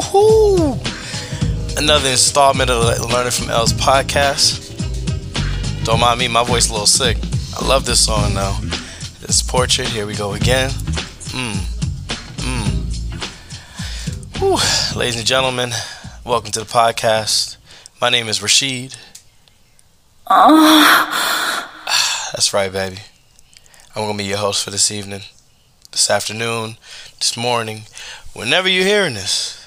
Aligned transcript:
Woohoo! 0.00 1.76
Another 1.76 2.08
installment 2.08 2.70
of 2.70 2.82
the 2.82 3.06
Learning 3.06 3.30
from 3.30 3.50
L's 3.50 3.74
podcast. 3.74 4.64
Don't 5.84 6.00
mind 6.00 6.18
me, 6.18 6.26
my 6.26 6.42
voice 6.42 6.70
a 6.70 6.72
little 6.72 6.86
sick. 6.86 7.18
I 7.54 7.66
love 7.66 7.84
this 7.84 8.02
song 8.06 8.32
though. 8.32 8.56
This 9.20 9.42
portrait, 9.42 9.88
here 9.88 10.06
we 10.06 10.14
go 10.14 10.32
again. 10.32 10.70
Mmm. 10.70 11.52
Mmm. 12.38 12.86
Whew. 14.38 14.98
Ladies 14.98 15.16
and 15.18 15.26
gentlemen, 15.26 15.70
welcome 16.24 16.50
to 16.52 16.60
the 16.60 16.66
podcast. 16.66 17.58
My 18.00 18.08
name 18.08 18.28
is 18.28 18.38
Rasheed. 18.38 18.96
Ah. 20.26 21.70
That's 22.32 22.54
right, 22.54 22.72
baby. 22.72 23.00
I'm 23.94 24.06
gonna 24.06 24.16
be 24.16 24.24
your 24.24 24.38
host 24.38 24.64
for 24.64 24.70
this 24.70 24.90
evening, 24.90 25.22
this 25.92 26.08
afternoon, 26.08 26.78
this 27.18 27.36
morning, 27.36 27.82
whenever 28.32 28.66
you're 28.66 28.86
hearing 28.86 29.12
this. 29.12 29.59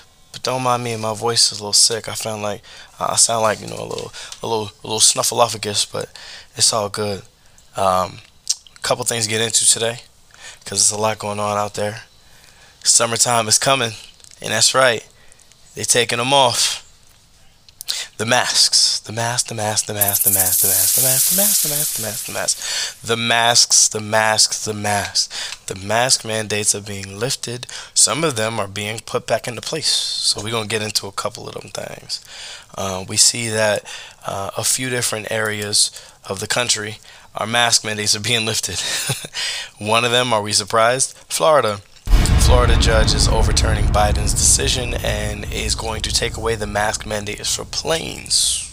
Don't 0.43 0.61
mind 0.61 0.83
me, 0.83 0.97
my 0.97 1.13
voice 1.15 1.53
is 1.53 1.59
a 1.59 1.63
little 1.63 1.71
sick. 1.71 2.09
I 2.09 2.15
sound 2.15 2.41
like 2.43 2.61
I 2.99 3.15
sound 3.15 3.43
like 3.43 3.61
you 3.61 3.67
know 3.67 3.79
a 3.79 3.88
little, 3.88 4.11
a 4.43 4.47
little, 4.47 4.71
a 4.83 4.88
little 4.88 4.99
snuffleupagus, 4.99 5.89
but 5.89 6.09
it's 6.57 6.73
all 6.73 6.89
good. 6.89 7.21
Um, 7.77 8.19
a 8.77 8.81
couple 8.81 9.05
things 9.05 9.23
to 9.23 9.29
get 9.29 9.39
into 9.39 9.66
today, 9.66 10.02
because 10.59 10.89
there's 10.89 10.91
a 10.97 11.02
lot 11.02 11.17
going 11.17 11.39
on 11.39 11.57
out 11.57 11.75
there. 11.75 12.02
Summertime 12.83 13.47
is 13.47 13.57
coming, 13.57 13.91
and 14.41 14.52
that's 14.52 14.75
right. 14.75 15.07
They're 15.75 15.85
taking 15.85 16.17
them 16.17 16.33
off. 16.33 16.82
The 18.16 18.27
masks, 18.27 18.99
the 18.99 19.12
mask, 19.12 19.48
the 19.48 19.55
mask, 19.55 19.88
the 19.88 19.94
mask, 19.95 20.23
the 20.23 20.30
mask, 20.30 20.62
the 20.62 20.67
mask, 20.67 20.95
the 20.95 21.02
mask, 21.03 21.31
the 21.31 21.38
mask, 21.38 21.63
the 21.63 21.70
mask, 21.70 21.95
the 21.98 22.03
mask, 22.03 22.26
the 22.27 22.31
mask, 22.31 23.02
the 23.02 23.17
masks, 23.17 23.88
the 23.88 23.99
masks, 23.99 24.66
the 24.66 24.73
masks. 24.73 25.55
The 25.66 25.76
mask 25.76 26.23
mandates 26.23 26.76
are 26.76 26.81
being 26.81 27.17
lifted. 27.17 27.66
Some 27.95 28.23
of 28.23 28.36
them 28.36 28.59
are 28.59 28.67
being 28.67 28.99
put 28.99 29.26
back 29.26 29.48
into 29.48 29.62
place. 29.62 29.88
So 29.88 30.44
we're 30.44 30.52
gonna 30.52 30.67
get 30.67 30.84
into 30.84 31.08
a 31.08 31.11
couple 31.11 31.47
of 31.47 31.55
them 31.55 31.72
things. 31.72 32.23
Uh, 32.78 33.03
we 33.09 33.17
see 33.17 33.50
that 33.50 33.83
uh, 34.27 34.52
a 34.55 34.64
few 34.64 34.92
different 34.92 35.31
areas 35.31 35.89
of 36.30 36.39
the 36.39 36.48
country, 36.48 36.98
our 37.36 37.48
mask 37.48 37.83
mandates 37.83 38.16
are 38.16 38.20
being 38.20 38.45
lifted. 38.52 38.80
One 39.80 40.05
of 40.05 40.11
them, 40.11 40.33
are 40.33 40.42
we 40.44 40.53
surprised? 40.53 41.17
Florida. 41.30 41.81
Florida 42.45 42.78
judge 42.80 43.14
is 43.14 43.28
overturning 43.28 43.86
Biden's 43.86 44.33
decision 44.33 44.94
and 45.03 45.52
is 45.52 45.75
going 45.75 46.02
to 46.03 46.14
take 46.14 46.38
away 46.38 46.55
the 46.55 46.67
mask 46.67 47.05
mandates 47.05 47.55
for 47.55 47.66
planes. 47.66 48.70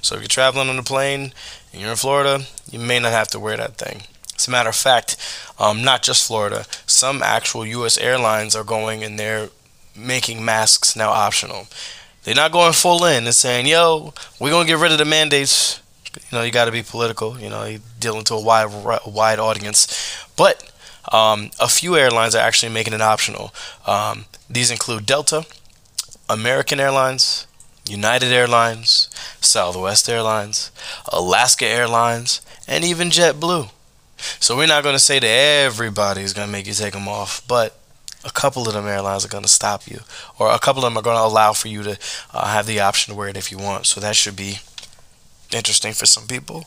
So 0.00 0.14
if 0.14 0.20
you're 0.22 0.28
traveling 0.28 0.68
on 0.68 0.78
a 0.78 0.82
plane 0.82 1.32
and 1.72 1.80
you're 1.80 1.90
in 1.90 1.96
Florida, 1.96 2.44
you 2.70 2.78
may 2.78 2.98
not 2.98 3.12
have 3.12 3.28
to 3.28 3.40
wear 3.40 3.56
that 3.56 3.76
thing. 3.76 4.02
As 4.36 4.48
a 4.48 4.50
matter 4.50 4.68
of 4.68 4.76
fact, 4.76 5.16
um, 5.58 5.84
not 5.84 6.02
just 6.02 6.26
Florida, 6.26 6.64
some 6.86 7.22
actual 7.22 7.64
U.S. 7.66 7.98
airlines 7.98 8.56
are 8.56 8.64
going 8.64 9.04
and 9.04 9.18
they're 9.18 9.50
making 9.96 10.44
masks 10.44 10.96
now 10.96 11.10
optional. 11.10 11.66
They're 12.24 12.34
not 12.34 12.52
going 12.52 12.72
full 12.72 13.04
in 13.04 13.26
and 13.26 13.34
saying, 13.34 13.66
"Yo, 13.66 14.12
we're 14.40 14.50
gonna 14.50 14.66
get 14.66 14.78
rid 14.78 14.92
of 14.92 14.98
the 14.98 15.04
mandates." 15.04 15.80
You 16.14 16.38
know, 16.38 16.42
you 16.42 16.52
got 16.52 16.66
to 16.66 16.72
be 16.72 16.82
political. 16.82 17.38
You 17.38 17.50
know, 17.50 17.64
you're 17.64 17.80
dealing 17.98 18.24
to 18.24 18.34
a 18.34 18.40
wide, 18.40 18.68
wide 19.06 19.38
audience, 19.38 19.86
but 20.36 20.70
um, 21.12 21.50
a 21.60 21.68
few 21.68 21.96
airlines 21.96 22.34
are 22.34 22.46
actually 22.46 22.72
making 22.72 22.94
it 22.94 23.00
optional. 23.00 23.52
Um, 23.86 24.26
these 24.48 24.70
include 24.70 25.06
Delta, 25.06 25.46
American 26.28 26.80
Airlines, 26.80 27.46
United 27.88 28.32
Airlines, 28.32 29.10
Southwest 29.40 30.08
Airlines, 30.08 30.70
Alaska 31.12 31.66
Airlines, 31.66 32.40
and 32.66 32.84
even 32.84 33.10
JetBlue. 33.10 33.70
So 34.40 34.56
we're 34.56 34.66
not 34.66 34.82
going 34.82 34.94
to 34.94 35.00
say 35.00 35.18
that 35.18 35.26
everybody 35.26 36.22
is 36.22 36.32
going 36.32 36.48
to 36.48 36.52
make 36.52 36.66
you 36.66 36.72
take 36.72 36.94
them 36.94 37.08
off, 37.08 37.46
but 37.46 37.78
a 38.24 38.30
couple 38.30 38.66
of 38.66 38.72
them 38.72 38.86
airlines 38.86 39.24
are 39.24 39.28
going 39.28 39.44
to 39.44 39.48
stop 39.48 39.86
you, 39.86 40.00
or 40.38 40.50
a 40.50 40.58
couple 40.58 40.82
of 40.82 40.90
them 40.90 40.96
are 40.96 41.02
going 41.02 41.16
to 41.16 41.22
allow 41.22 41.52
for 41.52 41.68
you 41.68 41.82
to 41.82 41.98
uh, 42.32 42.46
have 42.46 42.66
the 42.66 42.80
option 42.80 43.12
to 43.12 43.18
wear 43.18 43.28
it 43.28 43.36
if 43.36 43.52
you 43.52 43.58
want. 43.58 43.84
So 43.86 44.00
that 44.00 44.16
should 44.16 44.36
be 44.36 44.60
interesting 45.52 45.92
for 45.92 46.06
some 46.06 46.26
people. 46.26 46.64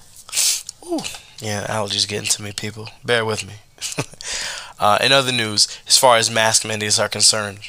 Ooh, 0.85 0.99
yeah, 1.39 1.65
allergies 1.67 2.07
getting 2.07 2.29
to 2.29 2.43
me, 2.43 2.51
people. 2.51 2.89
Bear 3.03 3.25
with 3.25 3.45
me. 3.45 3.53
uh, 4.79 4.97
in 5.01 5.11
other 5.11 5.31
news, 5.31 5.67
as 5.87 5.97
far 5.97 6.17
as 6.17 6.29
mask 6.29 6.65
mandates 6.65 6.99
are 6.99 7.09
concerned, 7.09 7.59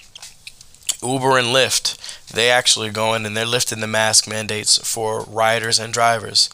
Uber 1.02 1.38
and 1.38 1.48
Lyft, 1.48 1.96
they 2.32 2.50
actually 2.50 2.90
going 2.90 3.24
and 3.24 3.36
they're 3.36 3.46
lifting 3.46 3.80
the 3.80 3.86
mask 3.86 4.28
mandates 4.28 4.78
for 4.78 5.22
riders 5.22 5.78
and 5.78 5.92
drivers. 5.92 6.50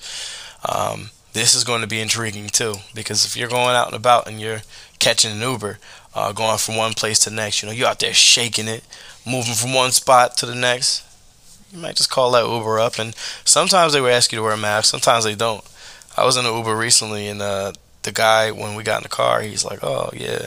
Um, 0.68 1.10
this 1.32 1.54
is 1.54 1.64
going 1.64 1.80
to 1.80 1.86
be 1.86 2.00
intriguing 2.00 2.48
too, 2.48 2.76
because 2.94 3.24
if 3.24 3.36
you're 3.36 3.48
going 3.48 3.74
out 3.74 3.88
and 3.88 3.96
about 3.96 4.28
and 4.28 4.40
you're 4.40 4.62
catching 4.98 5.32
an 5.32 5.40
Uber, 5.40 5.78
uh, 6.14 6.32
going 6.32 6.58
from 6.58 6.76
one 6.76 6.94
place 6.94 7.18
to 7.20 7.30
the 7.30 7.36
next, 7.36 7.62
you 7.62 7.68
know, 7.68 7.74
you're 7.74 7.88
out 7.88 7.98
there 7.98 8.14
shaking 8.14 8.68
it, 8.68 8.84
moving 9.26 9.54
from 9.54 9.74
one 9.74 9.90
spot 9.90 10.36
to 10.38 10.46
the 10.46 10.54
next. 10.54 11.02
You 11.72 11.80
might 11.80 11.96
just 11.96 12.10
call 12.10 12.30
that 12.32 12.46
Uber 12.46 12.78
up, 12.78 12.98
and 12.98 13.16
sometimes 13.44 13.92
they 13.92 14.00
will 14.00 14.08
ask 14.08 14.30
you 14.30 14.38
to 14.38 14.42
wear 14.42 14.52
a 14.52 14.56
mask, 14.56 14.90
sometimes 14.90 15.24
they 15.24 15.34
don't. 15.34 15.64
I 16.16 16.24
was 16.24 16.36
in 16.36 16.46
an 16.46 16.56
Uber 16.56 16.76
recently, 16.76 17.26
and 17.26 17.42
uh, 17.42 17.72
the 18.04 18.12
guy 18.12 18.50
when 18.52 18.76
we 18.76 18.82
got 18.82 18.98
in 18.98 19.02
the 19.02 19.08
car, 19.08 19.40
he's 19.42 19.64
like, 19.64 19.80
"Oh 19.82 20.10
yeah, 20.14 20.46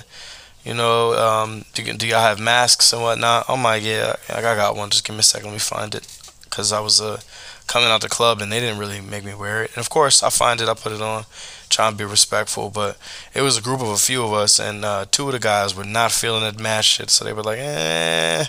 you 0.64 0.74
know, 0.74 1.14
um, 1.14 1.66
do, 1.74 1.84
do 1.94 2.08
y'all 2.08 2.22
have 2.22 2.40
masks 2.40 2.94
and 2.94 3.02
whatnot?" 3.02 3.46
I'm 3.50 3.64
like, 3.64 3.84
"Yeah, 3.84 4.16
I 4.30 4.42
got 4.42 4.76
one. 4.76 4.90
Just 4.90 5.06
give 5.06 5.16
me 5.16 5.20
a 5.20 5.24
second, 5.24 5.48
let 5.48 5.54
me 5.54 5.60
find 5.60 5.94
it." 5.94 6.08
Because 6.44 6.72
I 6.72 6.80
was 6.80 7.02
uh, 7.02 7.20
coming 7.68 7.90
out 7.90 8.02
the 8.02 8.10
club 8.10 8.42
and 8.42 8.52
they 8.52 8.60
didn't 8.60 8.80
really 8.80 9.02
make 9.02 9.26
me 9.26 9.36
wear 9.36 9.64
it. 9.64 9.72
And 9.72 9.80
of 9.80 9.90
course, 9.90 10.24
I 10.24 10.30
find 10.30 10.62
it, 10.62 10.70
I 10.70 10.74
put 10.74 10.94
it 10.94 11.02
on, 11.02 11.26
trying 11.70 11.92
to 11.92 11.98
be 11.98 12.06
respectful. 12.06 12.70
But 12.70 12.98
it 13.34 13.42
was 13.42 13.58
a 13.58 13.62
group 13.62 13.82
of 13.82 13.90
a 13.90 13.98
few 13.98 14.24
of 14.24 14.34
us, 14.34 14.60
and 14.60 14.86
uh, 14.86 15.06
two 15.12 15.28
of 15.28 15.34
the 15.34 15.40
guys 15.40 15.76
were 15.76 15.84
not 15.84 16.12
feeling 16.12 16.44
that 16.44 16.60
mask 16.60 16.88
shit, 16.88 17.10
so 17.10 17.26
they 17.26 17.34
were 17.34 17.44
like, 17.44 17.60
"Eh." 17.60 18.46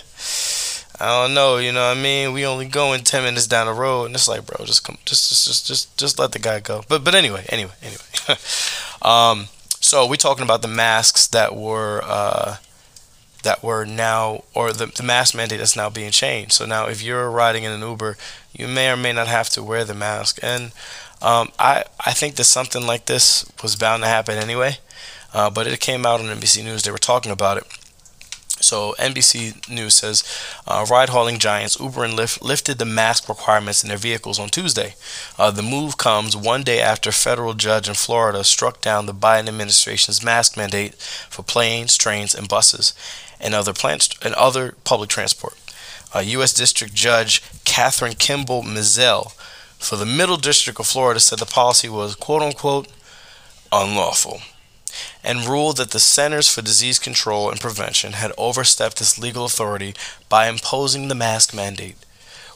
I 0.99 1.21
don't 1.21 1.33
know, 1.33 1.57
you 1.57 1.71
know 1.71 1.87
what 1.87 1.97
I 1.97 2.01
mean? 2.01 2.33
We 2.33 2.45
only 2.45 2.65
going 2.65 3.03
ten 3.03 3.23
minutes 3.23 3.47
down 3.47 3.67
the 3.67 3.73
road, 3.73 4.05
and 4.05 4.15
it's 4.15 4.27
like, 4.27 4.45
bro, 4.45 4.65
just 4.65 4.83
come, 4.83 4.97
just, 5.05 5.29
just, 5.29 5.47
just, 5.47 5.67
just, 5.67 5.97
just 5.97 6.19
let 6.19 6.31
the 6.31 6.39
guy 6.39 6.59
go. 6.59 6.83
But, 6.87 7.03
but 7.03 7.15
anyway, 7.15 7.45
anyway, 7.49 7.73
anyway. 7.81 8.01
um, 9.01 9.47
so 9.81 10.07
we're 10.07 10.15
talking 10.15 10.43
about 10.43 10.61
the 10.61 10.67
masks 10.67 11.27
that 11.27 11.55
were, 11.55 12.01
uh, 12.03 12.57
that 13.43 13.63
were 13.63 13.85
now, 13.85 14.43
or 14.53 14.73
the 14.73 14.87
the 14.87 15.03
mask 15.03 15.33
mandate 15.35 15.59
that's 15.59 15.75
now 15.75 15.89
being 15.89 16.11
changed. 16.11 16.53
So 16.53 16.65
now, 16.65 16.87
if 16.87 17.01
you're 17.01 17.31
riding 17.31 17.63
in 17.63 17.71
an 17.71 17.81
Uber, 17.81 18.17
you 18.53 18.67
may 18.67 18.91
or 18.91 18.97
may 18.97 19.13
not 19.13 19.27
have 19.27 19.49
to 19.51 19.63
wear 19.63 19.85
the 19.85 19.93
mask, 19.93 20.39
and 20.43 20.71
um, 21.21 21.49
I, 21.57 21.85
I 22.05 22.13
think 22.13 22.35
that 22.35 22.45
something 22.45 22.85
like 22.85 23.05
this 23.05 23.49
was 23.61 23.75
bound 23.75 24.03
to 24.03 24.07
happen 24.07 24.37
anyway. 24.37 24.77
Uh, 25.33 25.49
but 25.49 25.67
it 25.67 25.79
came 25.79 26.05
out 26.05 26.19
on 26.19 26.25
NBC 26.25 26.63
News. 26.63 26.83
They 26.83 26.91
were 26.91 26.97
talking 26.97 27.31
about 27.31 27.57
it. 27.57 27.63
So 28.61 28.93
NBC 28.99 29.69
News 29.69 29.95
says 29.95 30.23
uh, 30.67 30.85
ride-hailing 30.89 31.39
giants 31.39 31.79
Uber 31.79 32.03
and 32.03 32.13
Lyft 32.13 32.41
lifted 32.41 32.77
the 32.77 32.85
mask 32.85 33.29
requirements 33.29 33.83
in 33.83 33.89
their 33.89 33.97
vehicles 33.97 34.39
on 34.39 34.49
Tuesday. 34.49 34.95
Uh, 35.37 35.51
the 35.51 35.63
move 35.63 35.97
comes 35.97 36.35
one 36.35 36.63
day 36.63 36.81
after 36.81 37.09
a 37.09 37.13
federal 37.13 37.53
judge 37.53 37.87
in 37.87 37.95
Florida 37.95 38.43
struck 38.43 38.81
down 38.81 39.05
the 39.05 39.13
Biden 39.13 39.47
administration's 39.47 40.23
mask 40.23 40.57
mandate 40.57 40.95
for 40.95 41.43
planes, 41.43 41.97
trains, 41.97 42.35
and 42.35 42.49
buses, 42.49 42.93
and 43.39 43.53
other 43.53 43.73
and 44.21 44.33
other 44.35 44.75
public 44.83 45.09
transport. 45.09 45.55
Uh, 46.13 46.19
U.S. 46.19 46.53
District 46.53 46.93
Judge 46.93 47.41
Kathryn 47.63 48.17
Kimball 48.17 48.63
Mizelle 48.63 49.33
for 49.77 49.95
the 49.95 50.05
Middle 50.05 50.37
District 50.37 50.79
of 50.79 50.87
Florida 50.87 51.19
said 51.19 51.39
the 51.39 51.45
policy 51.45 51.87
was 51.87 52.15
"quote 52.15 52.41
unquote" 52.41 52.87
unlawful 53.71 54.41
and 55.23 55.47
ruled 55.47 55.77
that 55.77 55.91
the 55.91 55.99
Centers 55.99 56.53
for 56.53 56.61
Disease 56.61 56.99
Control 56.99 57.49
and 57.49 57.59
Prevention 57.59 58.13
had 58.13 58.31
overstepped 58.37 59.01
its 59.01 59.19
legal 59.19 59.45
authority 59.45 59.93
by 60.29 60.47
imposing 60.47 61.07
the 61.07 61.15
mask 61.15 61.53
mandate. 61.53 61.97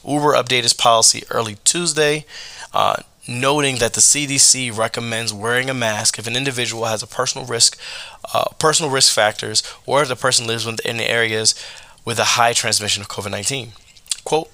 Uber 0.06 0.34
updated 0.34 0.66
its 0.66 0.74
policy 0.74 1.24
early 1.30 1.58
Tuesday, 1.64 2.26
uh, 2.74 2.98
noting 3.28 3.78
that 3.78 3.94
the 3.94 4.02
CDC 4.02 4.76
recommends 4.78 5.34
wearing 5.34 5.70
a 5.70 5.74
mask 5.74 6.20
if 6.20 6.28
an 6.28 6.36
individual 6.36 6.86
has 6.86 7.02
a 7.02 7.08
personal 7.08 7.48
risk, 7.48 7.78
uh, 8.34 8.46
personal 8.60 8.92
risk 8.92 9.14
factors, 9.14 9.64
or 9.86 10.02
if 10.02 10.10
the 10.10 10.16
person 10.16 10.46
lives 10.46 10.66
within 10.66 11.00
areas 11.00 11.56
with 12.04 12.20
a 12.20 12.36
high 12.36 12.54
transmission 12.54 13.02
of 13.02 13.08
COVID-19. 13.08 13.70
Quote: 14.24 14.52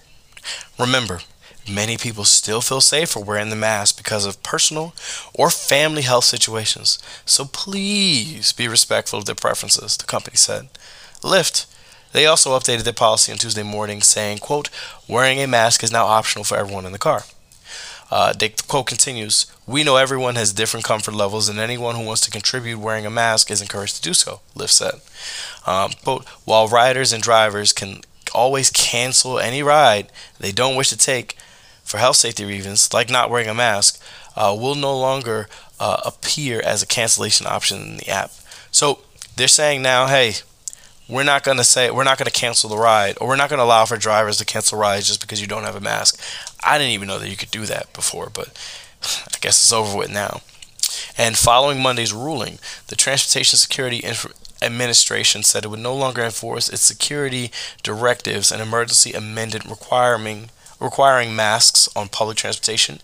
Remember, 0.78 1.22
Many 1.70 1.98
people 1.98 2.24
still 2.24 2.62
feel 2.62 2.82
safer 2.82 3.20
wearing 3.20 3.50
the 3.50 3.56
mask 3.56 3.98
because 3.98 4.26
of 4.26 4.42
personal 4.44 4.94
or 5.34 5.50
family 5.50 6.02
health 6.02 6.26
situations. 6.26 6.98
So 7.26 7.46
please 7.46 8.52
be 8.54 8.68
respectful 8.68 9.20
of 9.20 9.26
their 9.26 9.36
preferences, 9.36 9.96
the 9.98 10.06
company 10.06 10.36
said. 10.36 10.70
Lyft, 11.22 11.68
they 12.12 12.26
also 12.26 12.58
updated 12.58 12.84
their 12.84 12.94
policy 12.94 13.32
on 13.32 13.38
Tuesday 13.38 13.64
morning 13.64 14.02
saying, 14.02 14.40
quote, 14.40 14.70
wearing 15.08 15.40
a 15.40 15.48
mask 15.48 15.84
is 15.84 15.92
now 15.92 16.06
optional 16.06 16.44
for 16.44 16.58
everyone 16.58 16.86
in 16.86 16.92
the 16.92 16.98
car. 16.98 17.24
Uh, 18.12 18.34
the 18.34 18.50
quote 18.68 18.88
continues, 18.88 19.46
we 19.68 19.84
know 19.84 19.98
everyone 19.98 20.36
has 20.36 20.52
different 20.52 20.84
comfort 20.84 21.14
levels 21.14 21.48
and 21.48 21.60
anyone 21.60 21.96
who 21.96 22.06
wants 22.06 22.22
to 22.22 22.32
contribute 22.32 22.80
wearing 22.80 23.06
a 23.06 23.10
mask 23.10 23.52
is 23.52 23.62
encouraged 23.62 23.98
to 23.98 24.02
do 24.02 24.16
so, 24.16 24.42
Lyft 24.56 24.70
said. 24.70 24.96
Um, 25.68 25.92
quote, 26.04 26.26
while 26.46 26.68
riders 26.68 27.14
and 27.14 27.22
drivers 27.22 27.72
can 27.72 28.02
always 28.34 28.70
cancel 28.72 29.40
any 29.40 29.62
ride 29.62 30.12
they 30.40 30.52
don't 30.52 30.76
wish 30.76 30.90
to 30.90 30.98
take, 30.98 31.36
for 31.90 31.98
health 31.98 32.18
safety 32.18 32.46
reasons, 32.46 32.94
like 32.94 33.10
not 33.10 33.32
wearing 33.32 33.50
a 33.50 33.54
mask, 33.56 34.00
uh, 34.36 34.56
will 34.58 34.76
no 34.76 34.96
longer 34.96 35.50
uh, 35.80 36.00
appear 36.06 36.62
as 36.64 36.84
a 36.84 36.88
cancellation 36.88 37.48
option 37.48 37.82
in 37.82 37.98
the 37.98 38.10
app. 38.10 38.30
So 38.72 39.00
they're 39.36 39.48
saying 39.48 39.82
now, 39.82 40.06
hey, 40.06 40.34
we're 41.08 41.24
not 41.24 41.44
going 41.44 41.58
to 41.58 41.64
say 41.64 41.90
we're 41.90 42.04
not 42.04 42.20
going 42.20 42.28
to 42.28 42.32
cancel 42.32 42.70
the 42.70 42.78
ride 42.78 43.18
or 43.20 43.28
we're 43.28 43.36
not 43.36 43.50
going 43.50 43.58
to 43.58 43.64
allow 43.64 43.86
for 43.86 43.98
drivers 43.98 44.38
to 44.38 44.46
cancel 44.46 44.78
rides 44.78 45.08
just 45.08 45.20
because 45.20 45.42
you 45.42 45.48
don't 45.48 45.64
have 45.64 45.76
a 45.76 45.82
mask. 45.82 46.22
I 46.64 46.78
didn't 46.78 46.94
even 46.94 47.08
know 47.08 47.18
that 47.18 47.30
you 47.30 47.36
could 47.36 47.50
do 47.50 47.66
that 47.66 47.92
before, 47.94 48.30
but 48.32 48.50
I 49.02 49.38
guess 49.42 49.64
it's 49.64 49.74
over 49.74 49.98
with 49.98 50.12
now. 50.12 50.42
And 51.18 51.36
following 51.36 51.82
Monday's 51.82 52.14
ruling, 52.14 52.60
the 52.88 52.96
Transportation 52.96 53.58
Security 53.58 54.04
Administration 54.62 55.42
said 55.42 55.66
it 55.66 55.70
would 55.70 55.80
no 55.80 55.96
longer 55.96 56.22
enforce 56.22 56.70
its 56.70 56.84
security 56.84 57.52
directives 57.82 58.52
and 58.52 58.62
emergency 58.62 59.14
amendment 59.14 59.66
requiring 59.66 60.52
requiring 60.80 61.36
masks 61.36 61.90
on 61.96 62.08
public 62.08 62.38
transportation 62.38 63.00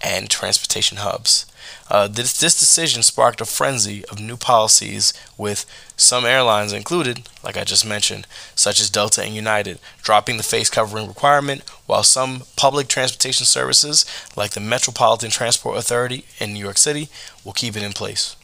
and 0.00 0.30
transportation 0.30 0.98
hubs. 0.98 1.46
Uh, 1.90 2.06
this, 2.06 2.38
this 2.38 2.58
decision 2.58 3.02
sparked 3.02 3.40
a 3.40 3.44
frenzy 3.44 4.04
of 4.06 4.20
new 4.20 4.36
policies, 4.36 5.12
with 5.36 5.64
some 5.96 6.24
airlines 6.24 6.72
included, 6.72 7.28
like 7.42 7.56
I 7.56 7.64
just 7.64 7.86
mentioned, 7.86 8.26
such 8.54 8.80
as 8.80 8.90
Delta 8.90 9.22
and 9.22 9.34
United, 9.34 9.78
dropping 10.02 10.36
the 10.36 10.42
face 10.42 10.68
covering 10.68 11.08
requirement, 11.08 11.62
while 11.86 12.02
some 12.02 12.42
public 12.56 12.88
transportation 12.88 13.46
services, 13.46 14.04
like 14.36 14.52
the 14.52 14.60
Metropolitan 14.60 15.30
Transport 15.30 15.78
Authority 15.78 16.24
in 16.38 16.52
New 16.52 16.60
York 16.60 16.78
City, 16.78 17.08
will 17.44 17.52
keep 17.52 17.76
it 17.76 17.82
in 17.82 17.92
place. 17.92 18.36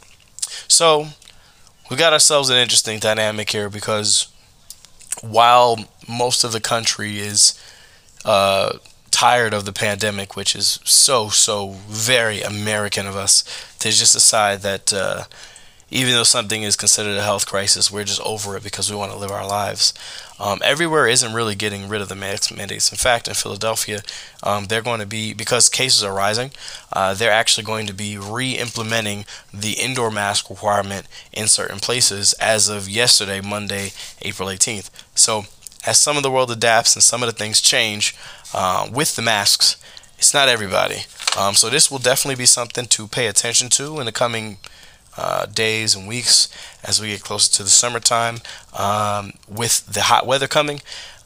So, 0.69 1.08
we 1.90 1.96
got 1.96 2.14
ourselves 2.14 2.48
an 2.48 2.56
interesting 2.56 2.98
dynamic 2.98 3.50
here 3.50 3.69
because 3.69 4.28
while 5.20 5.84
most 6.08 6.44
of 6.44 6.52
the 6.52 6.60
country 6.60 7.19
is 7.19 7.58
uh, 8.25 8.79
tired 9.11 9.55
of 9.55 9.65
the 9.65 9.73
pandemic, 9.73 10.37
which 10.37 10.56
is 10.56 10.81
so, 10.85 11.29
so 11.29 11.76
very 11.88 12.41
American 12.41 13.06
of 13.06 13.17
us 13.17 13.43
to 13.79 13.91
just 13.91 14.12
decide 14.12 14.61
that 14.62 14.93
uh, 14.93 15.25
even 15.91 16.12
though 16.12 16.25
something 16.25 16.65
is 16.65 16.75
considered 16.75 17.17
a 17.17 17.23
health 17.23 17.47
crisis, 17.47 17.91
we're 17.91 18.05
just 18.05 18.21
over 18.23 18.56
it 18.56 18.65
because 18.65 18.91
we 18.91 18.97
want 18.97 19.12
to 19.12 19.19
live 19.19 19.31
our 19.31 19.47
lives. 19.47 19.94
Um, 20.41 20.59
everywhere 20.65 21.06
isn't 21.06 21.32
really 21.32 21.55
getting 21.55 21.88
rid 21.88 22.00
of 22.00 22.09
the 22.09 22.17
mask 22.17 22.55
mandates. 22.55 22.91
In 22.91 22.99
fact, 22.99 23.29
in 23.29 23.35
Philadelphia, 23.35 24.00
um, 24.43 24.65
they're 24.65 24.82
going 24.82 24.99
to 24.99 25.06
be, 25.06 25.32
because 25.32 25.69
cases 25.69 26.03
are 26.03 26.12
rising, 26.12 26.50
uh, 26.93 27.15
they're 27.15 27.31
actually 27.31 27.62
going 27.62 27.87
to 27.87 27.94
be 27.94 28.19
re 28.19 28.59
implementing 28.59 29.25
the 29.53 29.75
indoor 29.75 30.11
mask 30.11 30.50
requirement 30.50 31.06
in 31.32 31.47
certain 31.47 31.79
places 31.79 32.32
as 32.35 32.69
of 32.69 32.88
yesterday, 32.88 33.41
Monday, 33.41 33.93
April 34.23 34.49
18th. 34.49 34.91
So, 35.15 35.44
as 35.86 35.98
some 35.98 36.16
of 36.16 36.22
the 36.22 36.31
world 36.31 36.50
adapts 36.50 36.94
and 36.94 37.02
some 37.02 37.22
of 37.22 37.28
the 37.28 37.34
things 37.34 37.60
change 37.60 38.14
uh, 38.52 38.88
with 38.92 39.16
the 39.16 39.22
masks, 39.22 39.76
it's 40.19 40.34
not 40.34 40.48
everybody. 40.48 41.02
Um, 41.38 41.54
so 41.54 41.69
this 41.69 41.90
will 41.90 41.98
definitely 41.98 42.36
be 42.36 42.46
something 42.46 42.86
to 42.86 43.08
pay 43.08 43.26
attention 43.26 43.69
to 43.70 43.98
in 43.98 44.06
the 44.06 44.12
coming 44.12 44.58
uh, 45.16 45.46
days 45.46 45.94
and 45.94 46.08
weeks 46.08 46.48
as 46.82 47.00
we 47.00 47.08
get 47.08 47.22
closer 47.22 47.52
to 47.52 47.62
the 47.62 47.69
summertime. 47.69 48.38
Um, 48.78 49.32
with 49.48 49.86
the 49.86 50.02
hot 50.02 50.26
weather 50.26 50.46
coming, 50.48 50.81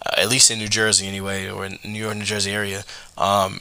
uh, 0.04 0.20
at 0.20 0.28
least 0.28 0.50
in 0.50 0.58
New 0.58 0.68
Jersey 0.68 1.06
anyway, 1.06 1.48
or 1.48 1.64
in 1.64 1.78
New 1.84 1.98
York, 1.98 2.16
New 2.16 2.24
Jersey 2.24 2.50
area, 2.50 2.84
um, 3.16 3.60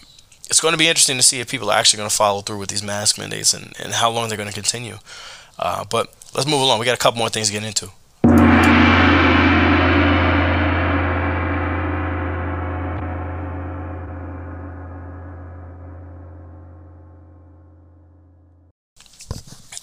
it's 0.50 0.62
going 0.62 0.72
to 0.72 0.78
be 0.78 0.88
interesting 0.88 1.18
to 1.18 1.24
see 1.24 1.40
if 1.40 1.50
people 1.50 1.70
are 1.70 1.78
actually 1.78 1.98
going 1.98 2.10
to 2.10 2.16
follow 2.16 2.42
through 2.42 2.60
with 2.60 2.70
these 2.70 2.84
mask 2.84 3.18
mandates 3.18 3.54
and, 3.54 3.74
and 3.80 3.94
how 3.94 4.10
long 4.10 4.30
they're 4.30 4.38
going 4.38 4.50
to 4.50 4.56
continue. 4.56 4.98
Uh, 5.60 5.84
but 5.90 6.14
let's 6.34 6.48
move 6.48 6.62
along. 6.62 6.80
We 6.80 6.86
got 6.86 6.96
a 6.96 7.02
couple 7.02 7.20
more 7.20 7.30
things 7.30 7.48
to 7.48 7.54
get 7.54 7.64
into. 7.64 7.90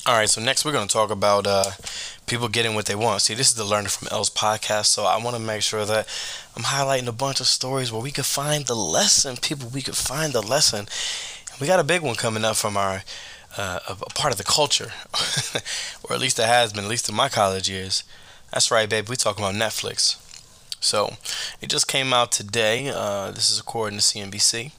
All 0.06 0.14
right, 0.14 0.28
so 0.28 0.38
next 0.38 0.66
we're 0.66 0.72
going 0.72 0.86
to 0.86 0.92
talk 0.92 1.10
about 1.10 1.46
uh, 1.46 1.70
people 2.26 2.48
getting 2.48 2.74
what 2.74 2.84
they 2.84 2.94
want. 2.94 3.22
See, 3.22 3.32
this 3.32 3.48
is 3.48 3.54
the 3.54 3.64
Learning 3.64 3.88
from 3.88 4.08
L's 4.10 4.28
podcast, 4.28 4.84
so 4.86 5.04
I 5.06 5.16
want 5.16 5.34
to 5.34 5.40
make 5.40 5.62
sure 5.62 5.86
that 5.86 6.06
I'm 6.54 6.64
highlighting 6.64 7.06
a 7.06 7.12
bunch 7.12 7.40
of 7.40 7.46
stories 7.46 7.90
where 7.90 8.02
we 8.02 8.10
could 8.10 8.26
find 8.26 8.66
the 8.66 8.76
lesson. 8.76 9.38
People, 9.38 9.70
we 9.70 9.80
could 9.80 9.96
find 9.96 10.34
the 10.34 10.42
lesson. 10.42 10.88
We 11.58 11.66
got 11.66 11.80
a 11.80 11.84
big 11.84 12.02
one 12.02 12.16
coming 12.16 12.44
up 12.44 12.56
from 12.56 12.76
our 12.76 13.02
uh, 13.56 13.78
a 13.88 13.94
part 14.10 14.30
of 14.30 14.36
the 14.36 14.44
culture, 14.44 14.92
or 16.04 16.14
at 16.14 16.20
least 16.20 16.38
it 16.38 16.44
has 16.44 16.74
been, 16.74 16.84
at 16.84 16.90
least 16.90 17.08
in 17.08 17.14
my 17.14 17.30
college 17.30 17.70
years. 17.70 18.04
That's 18.52 18.70
right, 18.70 18.90
babe. 18.90 19.08
We 19.08 19.16
talking 19.16 19.42
about 19.42 19.54
Netflix. 19.54 20.20
So 20.80 21.14
it 21.62 21.70
just 21.70 21.88
came 21.88 22.12
out 22.12 22.30
today. 22.30 22.90
Uh, 22.94 23.30
this 23.30 23.50
is 23.50 23.58
according 23.58 24.00
to 24.00 24.04
CNBC. 24.04 24.72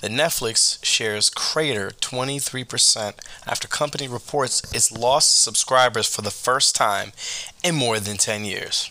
The 0.00 0.08
Netflix 0.08 0.84
shares 0.84 1.30
crater 1.30 1.90
23% 2.00 3.14
after 3.46 3.68
company 3.68 4.08
reports 4.08 4.62
it's 4.74 4.92
lost 4.92 5.42
subscribers 5.42 6.06
for 6.06 6.22
the 6.22 6.30
first 6.30 6.74
time 6.74 7.12
in 7.62 7.74
more 7.74 8.00
than 8.00 8.16
10 8.16 8.44
years. 8.44 8.90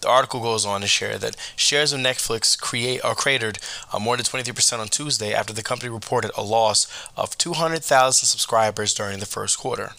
The 0.00 0.08
article 0.08 0.40
goes 0.40 0.66
on 0.66 0.80
to 0.80 0.88
share 0.88 1.16
that 1.18 1.36
shares 1.54 1.92
of 1.92 2.00
Netflix 2.00 2.58
create 2.58 3.04
or 3.04 3.14
cratered 3.14 3.58
uh, 3.92 4.00
more 4.00 4.16
than 4.16 4.26
23% 4.26 4.80
on 4.80 4.88
Tuesday 4.88 5.32
after 5.32 5.52
the 5.52 5.62
company 5.62 5.90
reported 5.90 6.32
a 6.36 6.42
loss 6.42 6.88
of 7.16 7.38
200,000 7.38 8.26
subscribers 8.26 8.94
during 8.94 9.20
the 9.20 9.26
first 9.26 9.58
quarter. 9.58 9.92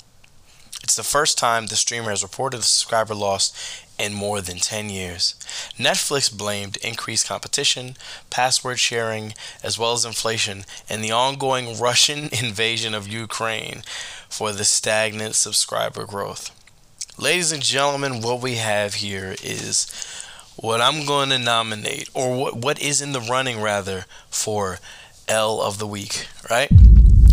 It's 0.83 0.97
the 0.97 1.03
first 1.03 1.37
time 1.37 1.67
the 1.67 1.77
streamer 1.77 2.09
has 2.09 2.21
reported 2.21 2.59
a 2.59 2.63
subscriber 2.63 3.15
loss 3.15 3.53
in 3.99 4.13
more 4.13 4.41
than 4.41 4.57
10 4.57 4.89
years. 4.89 5.35
Netflix 5.77 6.35
blamed 6.35 6.77
increased 6.77 7.27
competition, 7.27 7.95
password 8.29 8.79
sharing, 8.79 9.33
as 9.61 9.77
well 9.77 9.93
as 9.93 10.05
inflation, 10.05 10.65
and 10.89 11.03
the 11.03 11.11
ongoing 11.11 11.77
Russian 11.79 12.29
invasion 12.31 12.93
of 12.93 13.07
Ukraine 13.07 13.83
for 14.29 14.51
the 14.51 14.63
stagnant 14.63 15.35
subscriber 15.35 16.05
growth. 16.05 16.51
Ladies 17.17 17.51
and 17.51 17.61
gentlemen, 17.61 18.21
what 18.21 18.41
we 18.41 18.55
have 18.55 18.95
here 18.95 19.35
is 19.43 19.85
what 20.55 20.81
I'm 20.81 21.05
going 21.05 21.29
to 21.29 21.37
nominate, 21.37 22.09
or 22.13 22.35
what, 22.35 22.55
what 22.55 22.81
is 22.81 23.01
in 23.01 23.11
the 23.11 23.21
running 23.21 23.61
rather, 23.61 24.05
for 24.29 24.79
L 25.27 25.61
of 25.61 25.77
the 25.77 25.87
week, 25.87 26.27
right? 26.49 26.69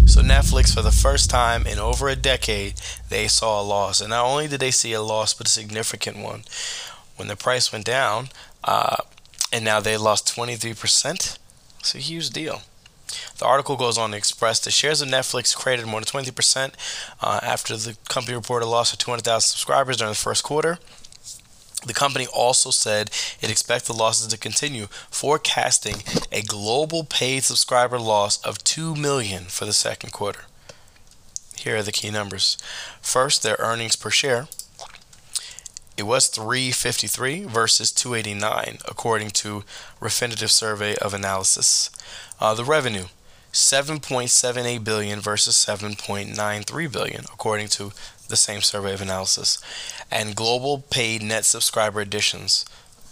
So 0.06 0.22
Netflix, 0.22 0.74
for 0.74 0.82
the 0.82 0.90
first 0.90 1.30
time 1.30 1.66
in 1.66 1.78
over 1.78 2.08
a 2.08 2.16
decade, 2.16 2.74
they 3.08 3.28
saw 3.28 3.60
a 3.60 3.64
loss, 3.64 4.00
and 4.00 4.10
not 4.10 4.26
only 4.26 4.48
did 4.48 4.60
they 4.60 4.70
see 4.70 4.92
a 4.92 5.02
loss, 5.02 5.34
but 5.34 5.46
a 5.46 5.50
significant 5.50 6.16
one. 6.18 6.42
When 7.16 7.28
the 7.28 7.36
price 7.36 7.72
went 7.72 7.84
down, 7.84 8.28
uh, 8.64 8.96
and 9.52 9.64
now 9.64 9.80
they 9.80 9.96
lost 9.96 10.34
23%. 10.34 11.38
It's 11.80 11.94
a 11.94 11.98
huge 11.98 12.30
deal. 12.30 12.62
The 13.38 13.46
article 13.46 13.76
goes 13.76 13.98
on 13.98 14.10
to 14.12 14.16
express 14.16 14.60
the 14.60 14.70
shares 14.70 15.00
of 15.00 15.08
Netflix 15.08 15.54
cratered 15.56 15.86
more 15.86 16.00
than 16.00 16.24
20% 16.24 16.72
uh, 17.20 17.40
after 17.42 17.76
the 17.76 17.96
company 18.08 18.36
reported 18.36 18.66
a 18.66 18.68
loss 18.68 18.92
of 18.92 18.98
200,000 18.98 19.40
subscribers 19.40 19.96
during 19.96 20.12
the 20.12 20.16
first 20.16 20.44
quarter. 20.44 20.78
The 21.86 21.94
company 21.94 22.26
also 22.26 22.70
said 22.70 23.10
it 23.40 23.50
expects 23.50 23.86
the 23.86 23.94
losses 23.94 24.26
to 24.28 24.38
continue, 24.38 24.86
forecasting 25.10 25.96
a 26.30 26.42
global 26.42 27.04
paid 27.04 27.44
subscriber 27.44 27.98
loss 27.98 28.42
of 28.44 28.62
2 28.64 28.94
million 28.94 29.44
for 29.44 29.64
the 29.64 29.72
second 29.72 30.12
quarter. 30.12 30.42
Here 31.56 31.76
are 31.76 31.82
the 31.82 31.92
key 31.92 32.10
numbers. 32.10 32.56
First, 33.00 33.42
their 33.42 33.56
earnings 33.58 33.96
per 33.96 34.10
share. 34.10 34.48
It 35.96 36.04
was 36.04 36.28
353 36.28 37.44
versus 37.44 37.92
289 37.92 38.78
according 38.88 39.30
to 39.30 39.64
Refinitiv 40.00 40.48
survey 40.48 40.96
of 40.96 41.12
analysis. 41.12 41.90
Uh, 42.40 42.54
the 42.54 42.64
revenue 42.64 43.04
7.78 43.52 44.82
billion 44.84 45.20
versus 45.20 45.54
7.93 45.56 46.92
billion 46.92 47.24
according 47.24 47.68
to 47.68 47.92
the 48.30 48.36
same 48.36 48.62
survey 48.62 48.94
of 48.94 49.02
analysis, 49.02 49.58
and 50.10 50.36
global 50.36 50.78
paid 50.90 51.22
net 51.22 51.44
subscriber 51.44 52.00
additions, 52.00 52.64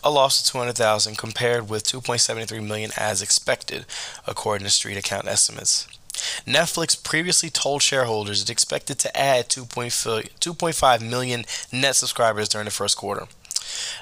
a 0.03 0.11
loss 0.11 0.41
of 0.41 0.53
200,000 0.53 1.19
compared 1.19 1.69
with 1.69 1.85
2.73 1.85 2.67
million 2.67 2.91
as 2.97 3.21
expected, 3.21 3.85
according 4.27 4.65
to 4.65 4.71
Street 4.71 4.97
Account 4.97 5.27
estimates. 5.27 5.87
Netflix 6.47 7.01
previously 7.01 7.51
told 7.51 7.83
shareholders 7.83 8.43
it 8.43 8.51
expected 8.51 8.99
to 8.99 9.17
add 9.17 9.49
2.5 9.49 11.09
million 11.09 11.45
net 11.73 11.97
subscribers 11.97 12.49
during 12.49 12.65
the 12.65 12.71
first 12.71 12.97
quarter. 12.97 13.27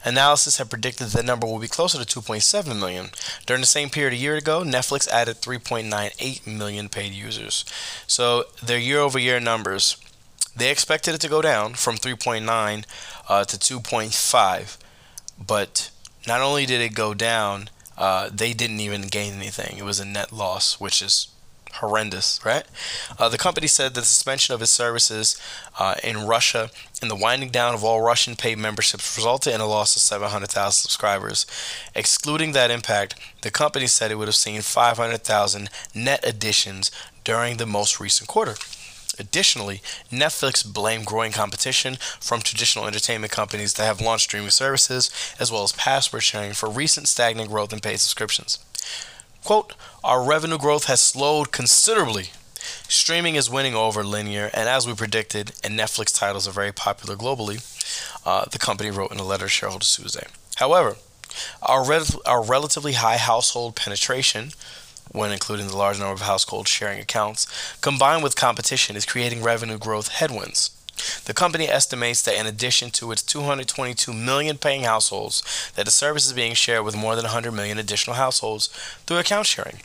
Analysis 0.05 0.59
had 0.59 0.71
predicted 0.71 1.09
that 1.09 1.25
number 1.25 1.47
will 1.47 1.59
be 1.59 1.69
closer 1.69 2.03
to 2.03 2.21
2.7 2.21 2.79
million. 2.79 3.11
During 3.47 3.61
the 3.61 3.67
same 3.67 3.91
period 3.91 4.13
a 4.13 4.17
year 4.17 4.37
ago, 4.37 4.63
Netflix 4.63 5.09
added 5.09 5.37
3.98 5.41 6.47
million 6.47 6.89
paid 6.89 7.13
users. 7.13 7.65
So 8.07 8.45
their 8.63 8.79
year 8.79 9.01
over 9.01 9.19
year 9.19 9.41
numbers 9.41 9.97
they 10.57 10.71
expected 10.71 11.15
it 11.15 11.21
to 11.21 11.29
go 11.29 11.43
down 11.43 11.75
from 11.75 11.97
3.9 11.97 12.85
uh, 13.29 13.45
to 13.45 13.57
2.5, 13.57 14.79
but 15.45 15.91
not 16.27 16.41
only 16.41 16.67
did 16.67 16.81
it 16.81 16.95
go 16.95 17.15
down, 17.15 17.69
uh, 17.99 18.31
they 18.33 18.53
didn't 18.53 18.81
even 18.81 19.03
gain 19.03 19.35
anything. 19.35 19.79
It 19.79 19.85
was 19.85 20.01
a 20.01 20.05
net 20.05 20.33
loss, 20.33 20.81
which 20.81 21.03
is 21.03 21.29
horrendous, 21.75 22.41
right? 22.45 22.65
Uh, 23.19 23.29
the 23.29 23.39
company 23.39 23.67
said 23.67 23.95
the 23.95 24.03
suspension 24.03 24.55
of 24.55 24.63
its 24.63 24.71
services 24.71 25.41
uh, 25.79 25.95
in 26.03 26.27
Russia 26.27 26.71
and 27.01 27.11
the 27.11 27.17
winding 27.17 27.51
down 27.51 27.75
of 27.75 27.85
all 27.85 28.01
Russian 28.01 28.35
paid 28.35 28.59
memberships 28.59 29.17
resulted 29.17 29.55
in 29.55 29.61
a 29.61 29.67
loss 29.67 29.95
of 29.95 30.03
700,000 30.03 30.73
subscribers. 30.73 31.47
Excluding 31.95 32.53
that 32.53 32.71
impact, 32.71 33.15
the 33.43 33.51
company 33.51 33.87
said 33.87 34.11
it 34.11 34.17
would 34.17 34.29
have 34.29 34.35
seen 34.35 34.63
500,000 34.63 35.69
net 35.95 36.21
additions 36.27 36.91
during 37.25 37.57
the 37.57 37.67
most 37.67 38.01
recent 38.01 38.29
quarter. 38.29 38.55
Additionally, 39.19 39.81
Netflix 40.11 40.65
blamed 40.65 41.07
growing 41.07 41.33
competition 41.33 41.97
from 42.21 42.41
traditional 42.41 42.87
entertainment 42.87 43.33
companies 43.33 43.75
that 43.75 43.85
have 43.85 44.01
launched 44.01 44.25
streaming 44.25 44.51
services, 44.51 45.11
as 45.39 45.51
well 45.51 45.63
as 45.63 45.73
password 45.73 46.23
sharing, 46.23 46.53
for 46.53 46.69
recent 46.69 47.09
stagnant 47.09 47.51
growth 47.51 47.73
in 47.73 47.81
paid 47.81 48.01
subscriptions. 48.01 48.59
Quote, 49.45 49.75
Our 50.03 50.25
revenue 50.25 50.59
growth 50.59 50.85
has 50.85 51.01
slowed 51.01 51.53
considerably. 51.53 52.31
Streaming 52.89 53.37
is 53.37 53.49
winning 53.49 53.75
over 53.75 54.03
linear, 54.03 54.51
and 54.53 54.69
as 54.69 54.87
we 54.87 54.95
predicted, 54.95 55.53
and 55.63 55.79
Netflix 55.79 56.17
titles 56.17 56.49
are 56.49 56.53
very 56.53 56.73
popular 56.73 57.17
globally, 57.17 57.63
uh, 58.27 58.45
the 58.51 58.59
company 58.59 58.91
wrote 58.91 59.13
in 59.13 59.19
a 59.19 59.25
letter 59.25 59.45
to 59.45 59.49
shareholders 59.49 59.97
Tuesday. 59.97 60.27
However, 60.57 60.97
our, 61.63 61.85
our 62.25 62.43
relatively 62.43 62.95
high 62.95 63.19
household 63.19 63.77
penetration, 63.77 64.53
when 65.13 65.33
including 65.33 65.69
the 65.69 65.77
large 65.77 65.99
number 65.99 66.13
of 66.13 66.23
households 66.23 66.71
sharing 66.71 67.01
accounts, 67.01 67.47
combined 67.81 68.23
with 68.23 68.37
competition, 68.37 68.97
is 68.97 69.05
creating 69.05 69.43
revenue 69.43 69.79
growth 69.79 70.09
headwinds. 70.09 70.71
The 71.25 71.35
company 71.35 71.69
estimates 71.69 72.23
that 72.23 72.39
in 72.39 72.47
addition 72.47 72.91
to 72.93 73.13
its 73.13 73.23
222 73.23 74.13
million 74.13 74.57
paying 74.57 74.85
households, 74.85 75.43
that 75.77 75.85
the 75.85 75.91
service 75.91 76.27
is 76.27 76.33
being 76.33 76.55
shared 76.55 76.85
with 76.85 76.97
more 76.97 77.15
than 77.15 77.25
100 77.25 77.53
million 77.53 77.79
additional 77.79 78.17
households 78.17 78.69
through 79.07 79.19
account 79.19 79.47
sharing. 79.47 79.77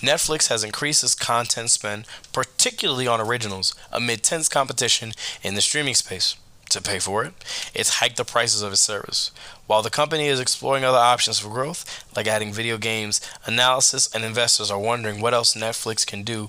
Netflix 0.00 0.48
has 0.48 0.64
increased 0.64 1.04
its 1.04 1.14
content 1.14 1.70
spend, 1.70 2.06
particularly 2.32 3.06
on 3.06 3.20
originals, 3.20 3.74
amid 3.92 4.22
tense 4.22 4.48
competition 4.48 5.12
in 5.42 5.54
the 5.54 5.60
streaming 5.60 5.94
space 5.94 6.36
to 6.70 6.82
pay 6.82 6.98
for 6.98 7.24
it. 7.24 7.32
It's 7.74 7.98
hiked 7.98 8.16
the 8.16 8.24
prices 8.24 8.62
of 8.62 8.72
its 8.72 8.80
service. 8.80 9.30
While 9.68 9.82
the 9.82 9.90
company 9.90 10.28
is 10.28 10.40
exploring 10.40 10.82
other 10.82 10.96
options 10.96 11.38
for 11.38 11.50
growth, 11.50 11.84
like 12.16 12.26
adding 12.26 12.54
video 12.54 12.78
games, 12.78 13.20
analysis 13.44 14.08
and 14.14 14.24
investors 14.24 14.70
are 14.70 14.78
wondering 14.78 15.20
what 15.20 15.34
else 15.34 15.54
Netflix 15.54 16.06
can 16.06 16.22
do 16.22 16.48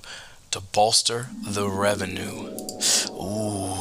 to 0.52 0.60
bolster 0.60 1.26
the 1.46 1.68
revenue. 1.68 2.48
Ooh. 3.12 3.74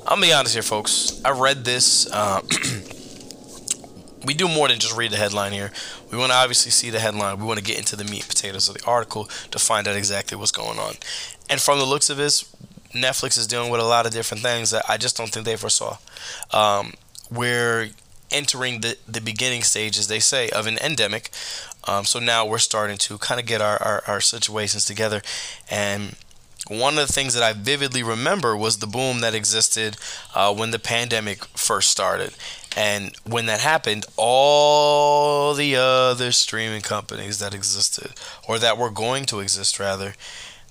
I'm 0.00 0.16
gonna 0.16 0.22
be 0.22 0.32
honest 0.32 0.54
here, 0.54 0.64
folks. 0.64 1.22
I 1.24 1.30
read 1.30 1.64
this. 1.64 2.10
Uh, 2.10 2.40
we 4.26 4.34
do 4.34 4.48
more 4.48 4.66
than 4.66 4.80
just 4.80 4.96
read 4.96 5.12
the 5.12 5.16
headline 5.16 5.52
here. 5.52 5.70
We 6.10 6.18
want 6.18 6.32
to 6.32 6.36
obviously 6.36 6.72
see 6.72 6.90
the 6.90 6.98
headline. 6.98 7.38
We 7.38 7.46
want 7.46 7.60
to 7.60 7.64
get 7.64 7.78
into 7.78 7.94
the 7.94 8.04
meat 8.04 8.22
and 8.22 8.28
potatoes 8.28 8.68
of 8.68 8.74
the 8.74 8.84
article 8.84 9.26
to 9.52 9.60
find 9.60 9.86
out 9.86 9.94
exactly 9.94 10.36
what's 10.36 10.50
going 10.50 10.80
on. 10.80 10.94
And 11.48 11.60
from 11.60 11.78
the 11.78 11.84
looks 11.84 12.10
of 12.10 12.16
this, 12.16 12.52
Netflix 12.92 13.38
is 13.38 13.46
dealing 13.46 13.70
with 13.70 13.80
a 13.80 13.84
lot 13.84 14.06
of 14.06 14.12
different 14.12 14.42
things 14.42 14.72
that 14.72 14.84
I 14.88 14.96
just 14.96 15.16
don't 15.16 15.30
think 15.30 15.46
they 15.46 15.56
foresaw. 15.56 15.98
Um, 16.52 16.94
we're 17.30 17.90
entering 18.30 18.80
the, 18.80 18.96
the 19.06 19.20
beginning 19.20 19.62
stages, 19.62 20.08
they 20.08 20.18
say, 20.18 20.48
of 20.50 20.66
an 20.66 20.78
endemic. 20.78 21.30
Um, 21.86 22.04
so 22.04 22.18
now 22.18 22.46
we're 22.46 22.58
starting 22.58 22.98
to 22.98 23.18
kind 23.18 23.40
of 23.40 23.46
get 23.46 23.60
our, 23.60 23.80
our, 23.82 24.02
our 24.06 24.20
situations 24.20 24.84
together. 24.84 25.22
And 25.70 26.16
one 26.68 26.98
of 26.98 27.06
the 27.06 27.12
things 27.12 27.34
that 27.34 27.42
I 27.42 27.52
vividly 27.52 28.02
remember 28.02 28.56
was 28.56 28.78
the 28.78 28.86
boom 28.86 29.20
that 29.20 29.34
existed 29.34 29.96
uh, 30.34 30.54
when 30.54 30.70
the 30.70 30.78
pandemic 30.78 31.44
first 31.44 31.90
started. 31.90 32.34
And 32.76 33.14
when 33.24 33.46
that 33.46 33.60
happened, 33.60 34.06
all 34.16 35.54
the 35.54 35.76
other 35.76 36.32
streaming 36.32 36.80
companies 36.80 37.38
that 37.38 37.54
existed, 37.54 38.12
or 38.48 38.58
that 38.58 38.78
were 38.78 38.90
going 38.90 39.26
to 39.26 39.40
exist 39.40 39.78
rather, 39.78 40.14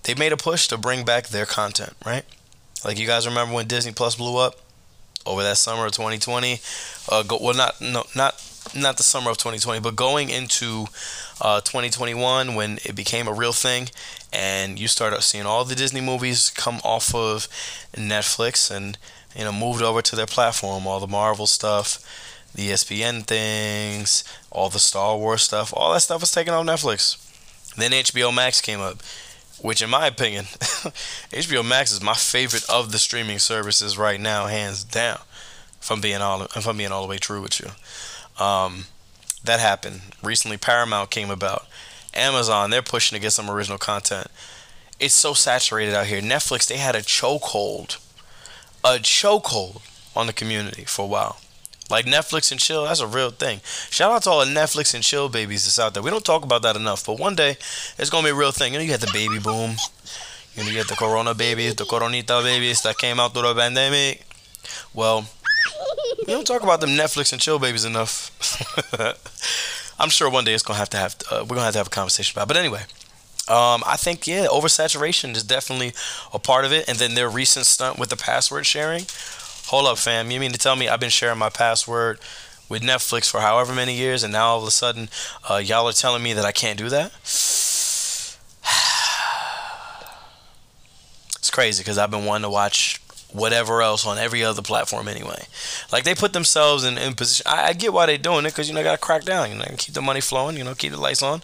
they 0.04 0.16
made 0.16 0.34
a 0.34 0.38
push 0.38 0.68
to 0.68 0.78
bring 0.78 1.06
back 1.06 1.28
their 1.28 1.46
content, 1.46 1.94
right? 2.06 2.26
Like 2.84 3.00
you 3.00 3.08
guys 3.08 3.26
remember 3.26 3.54
when 3.54 3.68
Disney 3.68 3.94
Plus 3.94 4.16
blew 4.16 4.38
up 4.38 4.56
over 5.26 5.44
that 5.44 5.58
summer 5.58 5.86
of 5.86 5.92
2020? 5.92 6.60
Uh, 7.10 7.24
go, 7.24 7.38
well, 7.42 7.54
not 7.54 7.80
no, 7.82 8.04
not 8.16 8.42
not 8.76 8.98
the 8.98 9.04
summer 9.04 9.30
of 9.30 9.38
2020, 9.38 9.80
but 9.82 9.96
going 9.96 10.30
into 10.30 10.86
uh, 11.42 11.60
2021 11.62 12.56
when 12.56 12.80
it 12.86 12.96
became 12.96 13.28
a 13.28 13.34
real 13.34 13.54
thing, 13.54 13.90
and 14.32 14.80
you 14.80 14.88
started 14.88 15.22
seeing 15.22 15.46
all 15.46 15.66
the 15.66 15.76
Disney 15.76 16.02
movies 16.02 16.50
come 16.50 16.80
off 16.84 17.14
of 17.14 17.48
Netflix 17.94 18.72
and 18.76 18.98
you 19.36 19.44
know 19.44 19.52
moved 19.52 19.82
over 19.82 20.02
to 20.02 20.16
their 20.16 20.26
platform, 20.26 20.88
all 20.88 21.00
the 21.00 21.08
Marvel 21.08 21.48
stuff, 21.48 22.00
the 22.56 22.70
ESPN 22.70 23.24
things, 23.24 24.24
all 24.52 24.70
the 24.70 24.80
Star 24.80 25.18
Wars 25.18 25.44
stuff, 25.44 25.74
all 25.76 25.94
that 25.94 26.02
stuff 26.02 26.22
was 26.22 26.32
taken 26.32 26.54
off 26.54 26.66
Netflix. 26.66 27.20
Then 27.76 27.92
HBO 27.92 28.34
Max 28.34 28.62
came 28.62 28.80
up 28.80 29.02
which 29.64 29.82
in 29.82 29.90
my 29.90 30.06
opinion, 30.08 30.44
HBO 31.32 31.68
Max 31.68 31.92
is 31.94 32.04
my 32.04 32.14
favorite 32.14 32.70
of 32.70 32.92
the 32.92 33.00
streaming 33.00 33.40
services 33.40 33.98
right 33.98 34.20
now, 34.20 34.48
hands 34.48 34.84
down. 34.84 35.20
If 35.82 35.90
I'm 35.90 36.02
being 36.02 36.22
all 36.22 36.44
if 36.44 36.68
I'm 36.68 36.78
being 36.78 36.92
all 36.92 37.02
the 37.02 37.08
way 37.08 37.18
true 37.18 37.42
with 37.42 37.60
you, 37.62 37.70
um, 38.44 38.86
that 39.44 39.62
happened 39.62 40.02
recently. 40.22 40.58
Paramount 40.58 41.10
came 41.10 41.30
about. 41.32 41.66
Amazon, 42.14 42.70
they're 42.70 42.82
pushing 42.82 43.16
to 43.16 43.22
get 43.22 43.32
some 43.32 43.50
original 43.50 43.78
content. 43.78 44.28
It's 45.00 45.16
so 45.16 45.34
saturated 45.34 45.96
out 45.96 46.08
here. 46.08 46.22
Netflix, 46.22 46.68
they 46.68 46.78
had 46.78 46.96
a 46.96 47.02
chokehold, 47.02 47.98
a 48.84 49.00
chokehold 49.00 49.82
on 50.16 50.28
the 50.28 50.34
community 50.34 50.84
for 50.84 51.06
a 51.06 51.08
while. 51.08 51.38
Like 51.90 52.06
Netflix 52.06 52.52
and 52.52 52.60
chill, 52.60 52.86
that's 52.86 53.02
a 53.02 53.08
real 53.08 53.30
thing. 53.30 53.60
Shout 53.90 54.12
out 54.12 54.24
to 54.24 54.30
all 54.30 54.46
the 54.46 54.52
Netflix 54.52 54.94
and 54.94 55.04
chill 55.04 55.30
babies 55.30 55.66
that's 55.66 55.80
out 55.80 55.94
there. 55.94 56.02
We 56.02 56.10
don't 56.10 56.24
talk 56.24 56.44
about 56.44 56.62
that 56.62 56.76
enough, 56.76 57.06
but 57.06 57.20
one 57.20 57.36
day 57.36 57.58
it's 57.98 58.10
gonna 58.10 58.26
be 58.26 58.32
a 58.32 58.36
real 58.36 58.52
thing. 58.52 58.74
You 58.74 58.80
know, 58.80 58.86
you 58.86 58.92
had 58.92 59.02
the 59.02 59.12
baby 59.12 59.40
boom. 59.40 59.76
You 60.56 60.64
know, 60.64 60.70
you 60.70 60.84
the 60.84 60.96
Corona 60.96 61.34
babies, 61.34 61.76
the 61.76 61.84
Coronita 61.84 62.44
babies 62.44 62.82
that 62.84 62.98
came 62.98 63.20
out 63.20 63.34
through 63.34 63.42
the 63.42 63.56
pandemic. 63.56 64.26
Well, 64.94 65.26
we 66.20 66.34
don't 66.34 66.46
talk 66.46 66.64
about 66.64 66.80
them 66.80 66.92
Netflix 66.92 67.34
and 67.34 67.42
chill 67.42 67.60
babies 67.60 67.86
enough. 67.86 68.32
I'm 70.00 70.10
sure 70.10 70.30
one 70.30 70.46
day 70.46 70.54
it's 70.54 70.64
gonna 70.64 70.80
have 70.80 70.90
to 70.92 70.98
have 70.98 71.16
uh, 71.32 71.40
we're 71.42 71.56
gonna 71.56 71.66
have 71.66 71.74
to 71.74 71.80
have 71.80 71.88
a 71.88 71.92
conversation 71.92 72.36
about. 72.36 72.44
It. 72.44 72.48
But 72.50 72.58
anyway, 72.58 72.82
um, 73.48 73.84
I 73.86 73.98
think 73.98 74.26
yeah, 74.26 74.48
oversaturation 74.48 75.36
is 75.36 75.44
definitely 75.44 75.94
a 76.34 76.40
part 76.40 76.66
of 76.66 76.72
it, 76.72 76.88
and 76.88 76.98
then 76.98 77.16
their 77.16 77.30
recent 77.30 77.66
stunt 77.66 78.00
with 78.00 78.10
the 78.10 78.18
password 78.18 78.66
sharing 78.66 79.06
hold 79.74 79.88
up, 79.88 79.98
fam. 79.98 80.30
You 80.30 80.40
mean 80.40 80.52
to 80.52 80.60
tell 80.60 80.76
me 80.76 80.88
I've 80.88 81.00
been 81.00 81.10
sharing 81.10 81.40
my 81.40 81.50
password 81.50 82.20
with 82.70 82.84
Netflix 82.84 83.28
for 83.28 83.40
however 83.40 83.74
many 83.74 83.96
years, 83.96 84.22
and 84.22 84.32
now 84.32 84.50
all 84.50 84.62
of 84.62 84.68
a 84.68 84.72
sudden, 84.72 85.10
uh, 85.50 85.56
y'all 85.56 85.88
are 85.88 85.94
telling 85.94 86.22
me 86.22 86.32
that 86.34 86.46
I 86.46 86.52
can't 86.52 86.78
do 86.78 86.90
that? 86.90 87.12
it's 91.40 91.50
crazy 91.50 91.82
because 91.82 91.98
I've 91.98 92.12
been 92.12 92.26
wanting 92.26 92.44
to 92.44 92.52
watch 92.52 93.02
whatever 93.32 93.82
else 93.82 94.06
on 94.06 94.20
every 94.20 94.44
other 94.44 94.62
platform 94.62 95.08
anyway. 95.08 95.48
Like 95.92 96.04
they 96.04 96.14
put 96.14 96.34
themselves 96.34 96.84
in, 96.84 97.00
in 97.00 97.16
position. 97.16 97.48
I, 97.50 97.70
I 97.70 97.74
get 97.74 97.94
why 97.94 98.06
they're 98.06 98.20
doing 98.20 98.46
it 98.46 98.52
because 98.52 98.70
you 98.70 98.76
know 98.76 98.84
got 98.84 98.92
to 98.92 99.00
crack 99.00 99.24
down. 99.24 99.50
You 99.50 99.58
know, 99.58 99.66
keep 99.76 99.96
the 99.96 100.04
money 100.04 100.22
flowing. 100.22 100.56
You 100.56 100.64
know, 100.64 100.76
keep 100.76 100.92
the 100.92 101.02
lights 101.02 101.24
on. 101.24 101.42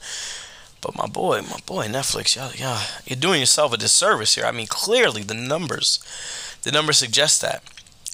But 0.81 0.95
my 0.95 1.07
boy, 1.07 1.41
my 1.41 1.57
boy, 1.65 1.88
Netflix, 1.88 2.36
y'all, 2.36 2.51
y'all, 2.53 2.86
you're 3.07 3.19
doing 3.19 3.39
yourself 3.39 3.74
a 3.74 3.77
disservice 3.77 4.36
here. 4.36 4.45
I 4.45 4.51
mean, 4.51 4.67
clearly 4.67 5.24
the 5.24 5.33
numbers, 5.33 5.98
the 6.62 6.71
numbers 6.71 7.00
suggest 7.00 7.41
that. 7.41 7.63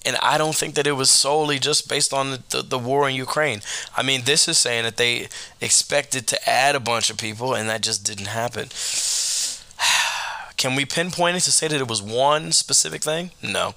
And 0.06 0.18
I 0.22 0.38
don't 0.38 0.56
think 0.56 0.76
that 0.76 0.86
it 0.86 0.92
was 0.92 1.10
solely 1.10 1.58
just 1.58 1.90
based 1.90 2.14
on 2.14 2.32
the, 2.32 2.44
the, 2.50 2.62
the, 2.62 2.80
war 2.80 3.10
in 3.10 3.16
Ukraine. 3.16 3.62
I 3.98 4.04
mean, 4.04 4.22
this 4.26 4.48
is 4.48 4.58
saying 4.58 4.84
that 4.84 4.98
they 4.98 5.30
expected 5.60 6.28
to 6.28 6.50
add 6.50 6.76
a 6.76 6.80
bunch 6.80 7.10
of 7.10 7.18
people, 7.18 7.56
and 7.56 7.68
that 7.70 7.82
just 7.82 8.06
didn't 8.06 8.28
happen. 8.28 8.70
Can 10.58 10.76
we 10.76 10.86
pinpoint 10.86 11.38
it 11.38 11.42
to 11.42 11.52
say 11.52 11.68
that 11.68 11.82
it 11.82 11.88
was 11.88 12.02
one 12.02 12.52
specific 12.52 13.04
thing? 13.04 13.32
No. 13.42 13.74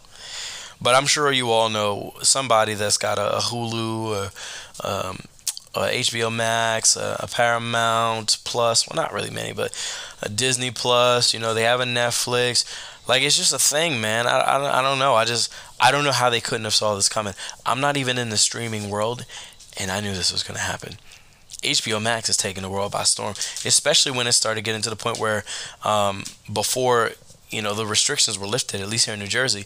But 0.80 0.94
I'm 0.94 1.06
sure 1.06 1.32
you 1.32 1.50
all 1.50 1.68
know 1.68 2.14
somebody 2.22 2.74
that's 2.74 2.98
got 2.98 3.18
a, 3.18 3.38
a 3.38 3.40
Hulu, 3.40 4.30
a, 4.84 4.88
um, 4.88 5.18
a 5.74 5.80
HBO 6.00 6.32
Max, 6.32 6.96
a, 6.96 7.16
a, 7.20 7.26
Paramount 7.26 8.38
Plus. 8.44 8.88
Well, 8.88 8.96
not 8.96 9.12
really 9.12 9.30
many, 9.30 9.52
but 9.52 9.72
a 10.22 10.28
Disney 10.28 10.70
Plus. 10.70 11.34
You 11.34 11.40
know, 11.40 11.52
they 11.52 11.62
have 11.64 11.80
a 11.80 11.84
Netflix. 11.84 12.64
Like 13.08 13.22
it's 13.22 13.36
just 13.36 13.54
a 13.54 13.58
thing, 13.58 14.00
man. 14.00 14.26
I, 14.26 14.38
I, 14.38 14.78
I 14.78 14.82
don't 14.82 14.98
know. 14.98 15.14
I 15.14 15.24
just 15.24 15.52
I 15.80 15.90
don't 15.90 16.04
know 16.04 16.12
how 16.12 16.28
they 16.28 16.40
couldn't 16.40 16.64
have 16.64 16.74
saw 16.74 16.94
this 16.94 17.08
coming. 17.08 17.34
I'm 17.64 17.80
not 17.80 17.96
even 17.96 18.18
in 18.18 18.28
the 18.28 18.36
streaming 18.36 18.90
world, 18.90 19.24
and 19.78 19.90
I 19.90 20.00
knew 20.00 20.12
this 20.14 20.30
was 20.30 20.42
gonna 20.42 20.58
happen. 20.58 20.96
HBO 21.62 22.00
Max 22.00 22.28
is 22.28 22.36
taking 22.36 22.62
the 22.62 22.68
world 22.68 22.92
by 22.92 23.02
storm, 23.02 23.34
especially 23.64 24.12
when 24.12 24.26
it 24.26 24.32
started 24.32 24.62
getting 24.62 24.82
to 24.82 24.90
the 24.90 24.96
point 24.96 25.18
where, 25.18 25.44
um, 25.84 26.22
before 26.52 27.12
you 27.50 27.62
know 27.62 27.74
the 27.74 27.86
restrictions 27.86 28.38
were 28.38 28.46
lifted, 28.46 28.80
at 28.80 28.88
least 28.88 29.06
here 29.06 29.14
in 29.14 29.20
New 29.20 29.26
Jersey, 29.26 29.64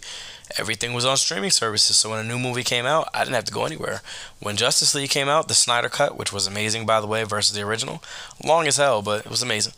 everything 0.56 0.94
was 0.94 1.04
on 1.04 1.16
streaming 1.16 1.50
services. 1.50 1.96
So 1.96 2.11
when 2.11 2.20
a 2.20 2.28
new 2.28 2.38
movie 2.38 2.62
came 2.62 2.87
out, 2.87 3.08
I 3.12 3.25
didn't 3.25 3.34
have 3.34 3.44
to 3.46 3.52
go 3.52 3.66
anywhere. 3.66 4.02
When 4.40 4.56
Justice 4.56 4.94
League 4.94 5.11
came 5.11 5.28
out, 5.28 5.49
the 5.49 5.54
Snyder 5.54 5.88
Cut, 5.88 6.16
which 6.16 6.32
was 6.32 6.46
amazing 6.46 6.87
by 6.87 7.00
the 7.00 7.08
way, 7.08 7.25
versus 7.25 7.54
the 7.54 7.62
original, 7.62 8.02
long 8.42 8.66
as 8.68 8.76
hell, 8.76 9.02
but 9.02 9.26
it 9.26 9.30
was 9.30 9.42
amazing. 9.42 9.75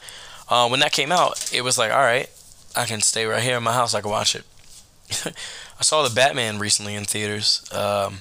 Uh, 0.49 0.69
when 0.69 0.81
that 0.81 0.93
came 0.93 1.11
out, 1.11 1.51
it 1.53 1.63
was 1.63 1.79
like, 1.79 1.91
all 1.91 1.99
right, 1.99 2.29
I 2.77 2.87
can 2.87 3.01
stay 3.01 3.27
right 3.27 3.43
here 3.43 3.57
in 3.57 3.63
my 3.63 3.73
house. 3.73 3.95
I 3.95 4.01
can 4.01 4.11
watch 4.11 4.35
it. 4.35 4.45
I 5.79 5.83
saw 5.83 6.07
the 6.07 6.15
Batman 6.15 6.59
recently 6.59 6.95
in 6.95 7.05
theaters. 7.05 7.65
Um, 7.73 8.19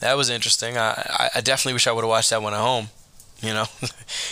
that 0.00 0.16
was 0.16 0.30
interesting. 0.30 0.76
I, 0.76 1.30
I 1.34 1.40
definitely 1.40 1.74
wish 1.74 1.86
I 1.86 1.92
would 1.92 2.02
have 2.02 2.08
watched 2.08 2.30
that 2.30 2.42
one 2.42 2.54
at 2.54 2.60
home. 2.60 2.88
You 3.40 3.54
know, 3.54 3.64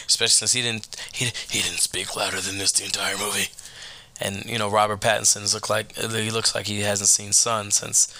especially 0.06 0.28
since 0.28 0.52
he 0.52 0.61
didn't 0.61 0.94
he 1.12 1.26
he 1.49 1.62
didn't 1.62 1.80
speak 1.80 2.14
louder 2.14 2.40
than 2.40 2.58
this 2.58 2.73
the 2.73 2.85
entire 2.85 3.16
movie, 3.16 3.49
and 4.20 4.44
you 4.44 4.58
know 4.58 4.68
Robert 4.68 5.00
Pattinson's 5.00 5.54
look 5.54 5.70
like 5.70 5.97
he 5.97 6.30
looks 6.30 6.54
like 6.54 6.66
he 6.66 6.80
hasn't 6.80 7.08
seen 7.08 7.32
sun 7.32 7.70
since 7.70 8.14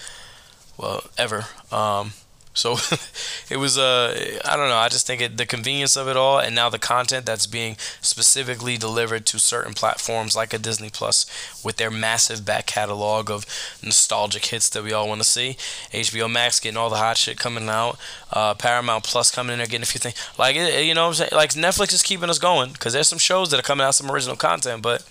well 0.79 1.05
ever. 1.19 1.45
Um, 1.71 2.13
So 2.59 2.73
it 3.51 3.59
was 3.59 3.79
uh 3.79 4.39
I 4.45 4.57
don't 4.57 4.69
know. 4.69 4.77
I 4.77 4.89
just 4.89 5.07
think 5.07 5.21
it, 5.21 5.37
the 5.37 5.47
convenience 5.47 5.97
of 5.97 6.09
it 6.09 6.17
all, 6.17 6.39
and 6.39 6.55
now 6.55 6.69
the 6.69 6.79
content 6.79 7.25
that's 7.25 7.47
being 7.47 7.77
specifically 8.01 8.77
delivered 8.77 9.27
to 9.27 9.39
certain 9.39 9.75
platforms 9.75 10.35
like 10.35 10.53
a 10.53 10.59
Disney 10.59 10.91
Plus 10.91 11.27
with 11.65 11.77
their 11.77 11.91
massive 11.91 12.45
back 12.45 12.67
catalog 12.67 13.31
of 13.31 13.47
nostalgic 13.83 14.47
hits 14.47 14.69
that 14.71 14.83
we 14.83 14.93
all 14.93 15.09
want 15.09 15.21
to 15.21 15.29
see. 15.29 15.57
HBO 15.93 16.31
Max 16.31 16.61
getting 16.61 16.77
all 16.77 16.91
the 16.91 16.97
hot 16.97 17.17
shit 17.17 17.39
coming 17.39 17.69
out. 17.69 17.99
Uh, 18.33 18.55
Paramount 18.55 19.05
Plus 19.05 19.31
coming 19.31 19.53
in 19.53 19.59
there 19.59 19.67
getting 19.67 19.83
a 19.83 19.87
few 19.87 20.01
things. 20.01 20.17
Like 20.39 20.57
you 20.57 20.95
know, 20.95 21.05
what 21.05 21.09
I'm 21.09 21.15
saying? 21.15 21.31
like 21.33 21.51
Netflix 21.51 21.93
is 21.93 22.03
keeping 22.03 22.29
us 22.29 22.39
going 22.39 22.73
because 22.73 22.93
there's 22.93 23.09
some 23.09 23.19
shows 23.19 23.51
that 23.51 23.61
are 23.61 23.63
coming 23.63 23.87
out 23.87 23.95
some 23.95 24.11
original 24.11 24.37
content, 24.37 24.83
but 24.83 25.05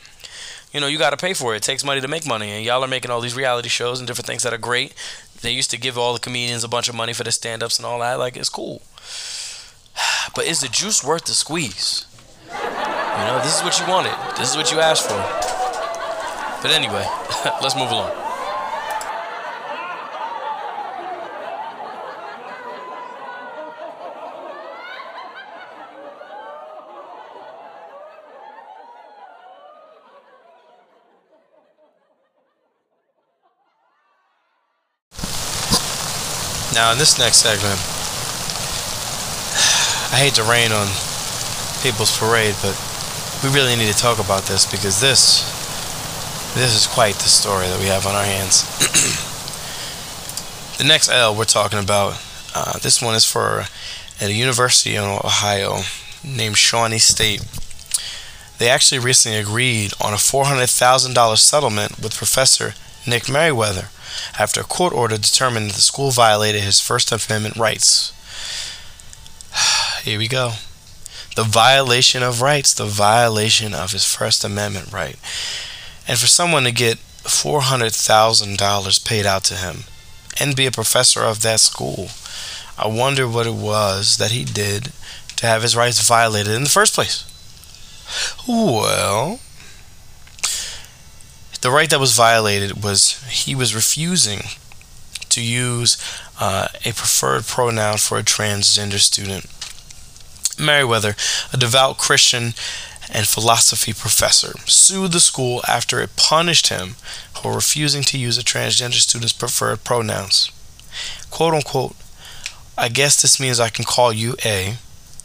you 0.73 0.79
know, 0.79 0.87
you 0.87 0.97
got 0.97 1.11
to 1.11 1.17
pay 1.17 1.33
for 1.33 1.53
it. 1.53 1.57
It 1.57 1.63
takes 1.63 1.83
money 1.83 2.01
to 2.01 2.07
make 2.07 2.27
money, 2.27 2.51
and 2.51 2.65
y'all 2.65 2.83
are 2.83 2.87
making 2.87 3.11
all 3.11 3.21
these 3.21 3.35
reality 3.35 3.69
shows 3.69 3.99
and 3.99 4.07
different 4.07 4.27
things 4.27 4.43
that 4.43 4.53
are 4.53 4.57
great. 4.57 4.93
They 5.41 5.51
used 5.51 5.71
to 5.71 5.77
give 5.77 5.97
all 5.97 6.13
the 6.13 6.19
comedians 6.19 6.63
a 6.63 6.67
bunch 6.67 6.89
of 6.89 6.95
money 6.95 7.13
for 7.13 7.23
the 7.23 7.31
stand-ups 7.31 7.77
and 7.77 7.85
all 7.85 7.99
that. 7.99 8.19
Like, 8.19 8.37
it's 8.37 8.49
cool. 8.49 8.81
But 10.35 10.45
is 10.45 10.59
the 10.59 10.67
juice 10.67 11.03
worth 11.03 11.25
the 11.25 11.31
squeeze? 11.31 12.05
You 12.47 12.53
know, 12.53 13.39
this 13.43 13.57
is 13.57 13.63
what 13.63 13.79
you 13.79 13.87
wanted. 13.87 14.13
This 14.37 14.51
is 14.51 14.57
what 14.57 14.71
you 14.71 14.79
asked 14.79 15.07
for. 15.07 15.17
But 16.61 16.71
anyway, 16.71 17.05
let's 17.61 17.75
move 17.75 17.89
along. 17.89 18.26
Now, 36.87 36.93
in 36.93 36.99
this 36.99 37.19
next 37.19 37.43
segment, 37.43 37.75
I 40.15 40.23
hate 40.23 40.35
to 40.35 40.43
rain 40.43 40.71
on 40.71 40.87
people's 41.83 42.17
parade, 42.17 42.55
but 42.61 42.79
we 43.43 43.53
really 43.53 43.75
need 43.75 43.91
to 43.91 43.99
talk 43.99 44.23
about 44.23 44.43
this 44.43 44.65
because 44.65 45.01
this 45.01 45.43
this 46.55 46.73
is 46.73 46.87
quite 46.87 47.15
the 47.15 47.27
story 47.27 47.67
that 47.67 47.77
we 47.81 47.87
have 47.87 48.07
on 48.07 48.15
our 48.15 48.23
hands. 48.23 48.63
the 50.77 50.85
next 50.85 51.09
L 51.09 51.35
we're 51.35 51.43
talking 51.43 51.77
about, 51.77 52.23
uh, 52.55 52.79
this 52.79 53.01
one 53.01 53.15
is 53.15 53.25
for 53.25 53.65
at 54.21 54.29
a 54.29 54.33
university 54.33 54.95
in 54.95 55.03
Ohio 55.03 55.79
named 56.23 56.57
Shawnee 56.57 56.99
State. 56.99 57.45
They 58.59 58.69
actually 58.69 58.99
recently 58.99 59.39
agreed 59.39 59.91
on 59.99 60.13
a 60.13 60.15
$400,000 60.15 61.37
settlement 61.37 61.99
with 61.99 62.15
Professor 62.15 62.75
Nick 63.05 63.27
Meriwether 63.27 63.89
after 64.39 64.61
a 64.61 64.65
court 64.65 64.93
order 64.93 65.17
determined 65.17 65.69
that 65.69 65.75
the 65.75 65.81
school 65.81 66.11
violated 66.11 66.61
his 66.61 66.79
First 66.79 67.11
Amendment 67.11 67.55
rights. 67.55 68.13
Here 70.03 70.17
we 70.17 70.27
go. 70.27 70.53
The 71.35 71.43
violation 71.43 72.23
of 72.23 72.41
rights, 72.41 72.73
the 72.73 72.85
violation 72.85 73.73
of 73.73 73.91
his 73.91 74.05
First 74.05 74.43
Amendment 74.43 74.91
right. 74.91 75.17
And 76.07 76.17
for 76.17 76.27
someone 76.27 76.63
to 76.63 76.71
get 76.71 76.97
$400,000 76.97 79.05
paid 79.05 79.25
out 79.25 79.43
to 79.45 79.55
him 79.55 79.83
and 80.39 80.55
be 80.55 80.65
a 80.65 80.71
professor 80.71 81.21
of 81.21 81.41
that 81.41 81.59
school, 81.59 82.09
I 82.77 82.87
wonder 82.87 83.27
what 83.27 83.47
it 83.47 83.53
was 83.53 84.17
that 84.17 84.31
he 84.31 84.45
did 84.45 84.91
to 85.37 85.45
have 85.45 85.61
his 85.61 85.75
rights 85.75 86.05
violated 86.07 86.53
in 86.53 86.63
the 86.63 86.69
first 86.69 86.93
place. 86.93 87.23
Well, 88.47 89.39
the 91.61 91.71
right 91.71 91.89
that 91.89 91.99
was 91.99 92.15
violated 92.15 92.83
was 92.83 93.23
he 93.29 93.55
was 93.55 93.75
refusing 93.75 94.41
to 95.29 95.41
use 95.41 95.97
uh, 96.39 96.67
a 96.85 96.93
preferred 96.93 97.45
pronoun 97.45 97.97
for 97.97 98.17
a 98.17 98.23
transgender 98.23 98.99
student. 98.99 99.45
Meriwether, 100.59 101.15
a 101.53 101.57
devout 101.57 101.97
Christian 101.97 102.53
and 103.13 103.27
philosophy 103.27 103.93
professor, 103.93 104.53
sued 104.65 105.11
the 105.11 105.19
school 105.19 105.61
after 105.67 106.01
it 106.01 106.15
punished 106.15 106.67
him 106.69 106.95
for 107.33 107.53
refusing 107.53 108.01
to 108.03 108.17
use 108.17 108.37
a 108.37 108.43
transgender 108.43 108.93
student's 108.93 109.33
preferred 109.33 109.83
pronouns. 109.83 110.51
Quote 111.29 111.53
unquote, 111.53 111.95
I 112.77 112.89
guess 112.89 113.21
this 113.21 113.39
means 113.39 113.59
I 113.59 113.69
can 113.69 113.85
call 113.85 114.11
you 114.11 114.35
A, 114.45 114.77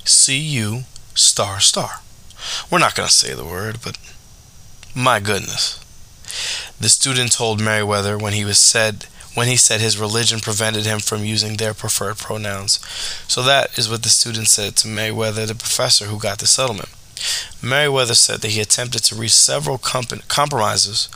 C 0.05 0.37
U, 0.39 0.85
star 1.15 1.61
star. 1.61 2.01
We're 2.71 2.79
not 2.79 2.95
going 2.95 3.09
to 3.09 3.15
say 3.15 3.35
the 3.35 3.45
word, 3.45 3.79
but 3.83 3.99
my 4.95 5.21
goodness. 5.21 5.82
The 6.81 6.89
student 6.89 7.33
told 7.33 7.61
Meriwether 7.61 8.19
when 8.19 8.33
he 8.33 8.45
was 8.45 8.59
said 8.59 9.07
when 9.35 9.49
he 9.49 9.57
said 9.57 9.81
his 9.81 9.99
religion 9.99 10.41
prevented 10.41 10.85
him 10.85 10.99
from 10.99 11.25
using 11.25 11.57
their 11.57 11.73
preferred 11.73 12.19
pronouns. 12.19 12.79
So 13.29 13.43
that 13.43 13.79
is 13.79 13.89
what 13.89 14.03
the 14.03 14.11
student 14.11 14.49
said 14.49 14.77
to 14.77 14.89
Meriwether, 14.89 15.47
the 15.47 15.55
professor 15.55 16.07
who 16.07 16.19
got 16.19 16.39
the 16.39 16.47
settlement. 16.47 16.91
Meriwether 17.63 18.15
said 18.15 18.41
that 18.41 18.51
he 18.51 18.61
attempted 18.61 19.03
to 19.05 19.15
reach 19.15 19.33
several 19.33 19.79
comp- 19.79 20.29
compromises 20.29 21.09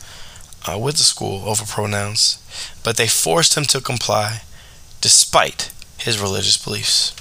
uh, 0.66 0.78
with 0.78 0.96
the 0.96 1.02
school 1.02 1.48
over 1.48 1.64
pronouns, 1.64 2.38
but 2.82 2.96
they 2.96 3.06
forced 3.06 3.56
him 3.56 3.64
to 3.64 3.80
comply 3.80 4.40
despite 5.00 5.70
his 5.98 6.20
religious 6.20 6.56
beliefs. 6.56 7.12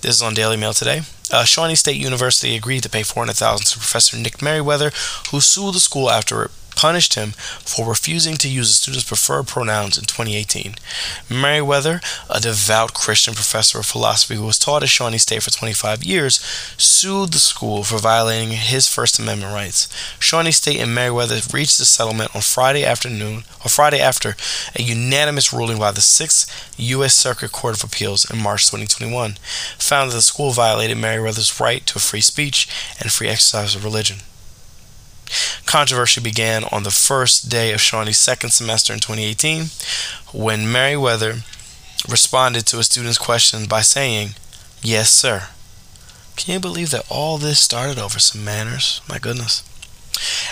This 0.00 0.16
is 0.16 0.22
on 0.22 0.34
Daily 0.34 0.56
Mail 0.56 0.72
today. 0.72 1.02
Uh, 1.30 1.44
Shawnee 1.44 1.74
State 1.74 1.96
University 1.96 2.56
agreed 2.56 2.82
to 2.82 2.90
pay 2.90 3.02
$400,000 3.02 3.72
to 3.72 3.78
Professor 3.78 4.16
Nick 4.16 4.42
Meriwether, 4.42 4.90
who 5.30 5.40
sued 5.40 5.74
the 5.74 5.80
school 5.80 6.10
after 6.10 6.50
punished 6.82 7.14
him 7.14 7.30
for 7.30 7.88
refusing 7.88 8.34
to 8.34 8.48
use 8.48 8.66
the 8.68 8.74
student's 8.74 9.06
preferred 9.06 9.46
pronouns 9.46 9.96
in 9.96 10.02
2018. 10.02 10.74
Meriwether, 11.30 12.00
a 12.28 12.40
devout 12.40 12.92
Christian 12.92 13.34
professor 13.34 13.78
of 13.78 13.86
philosophy 13.86 14.34
who 14.34 14.46
was 14.46 14.58
taught 14.58 14.82
at 14.82 14.88
Shawnee 14.88 15.18
State 15.18 15.44
for 15.44 15.52
25 15.52 16.02
years, 16.02 16.40
sued 16.76 17.32
the 17.32 17.38
school 17.38 17.84
for 17.84 17.98
violating 17.98 18.50
his 18.50 18.88
First 18.88 19.20
Amendment 19.20 19.54
rights. 19.54 19.86
Shawnee 20.18 20.50
State 20.50 20.80
and 20.80 20.92
Meriwether 20.92 21.38
reached 21.54 21.78
a 21.78 21.84
settlement 21.84 22.34
on 22.34 22.42
Friday 22.42 22.84
afternoon, 22.84 23.44
or 23.64 23.68
Friday 23.68 24.00
after 24.00 24.34
a 24.74 24.82
unanimous 24.82 25.52
ruling 25.52 25.78
by 25.78 25.92
the 25.92 26.00
Sixth 26.00 26.50
U.S. 26.78 27.14
Circuit 27.14 27.52
Court 27.52 27.76
of 27.76 27.84
Appeals 27.84 28.28
in 28.28 28.42
March 28.42 28.62
2021 28.66 29.34
found 29.78 30.10
that 30.10 30.16
the 30.16 30.22
school 30.22 30.50
violated 30.50 30.98
Meriwether's 30.98 31.60
right 31.60 31.86
to 31.86 32.00
free 32.00 32.20
speech 32.20 32.66
and 32.98 33.12
free 33.12 33.28
exercise 33.28 33.76
of 33.76 33.84
religion. 33.84 34.18
Controversy 35.66 36.20
began 36.20 36.64
on 36.64 36.82
the 36.82 36.90
first 36.90 37.48
day 37.48 37.72
of 37.72 37.80
Shawnee's 37.80 38.18
second 38.18 38.50
semester 38.50 38.92
in 38.92 39.00
2018 39.00 39.66
when 40.32 40.70
Meriwether 40.70 41.42
responded 42.08 42.66
to 42.66 42.78
a 42.78 42.84
student's 42.84 43.18
question 43.18 43.66
by 43.66 43.80
saying, 43.80 44.30
Yes, 44.82 45.10
sir. 45.10 45.48
Can 46.36 46.54
you 46.54 46.60
believe 46.60 46.90
that 46.90 47.06
all 47.08 47.38
this 47.38 47.60
started 47.60 47.98
over 47.98 48.18
some 48.18 48.44
manners? 48.44 49.00
My 49.08 49.18
goodness. 49.18 49.62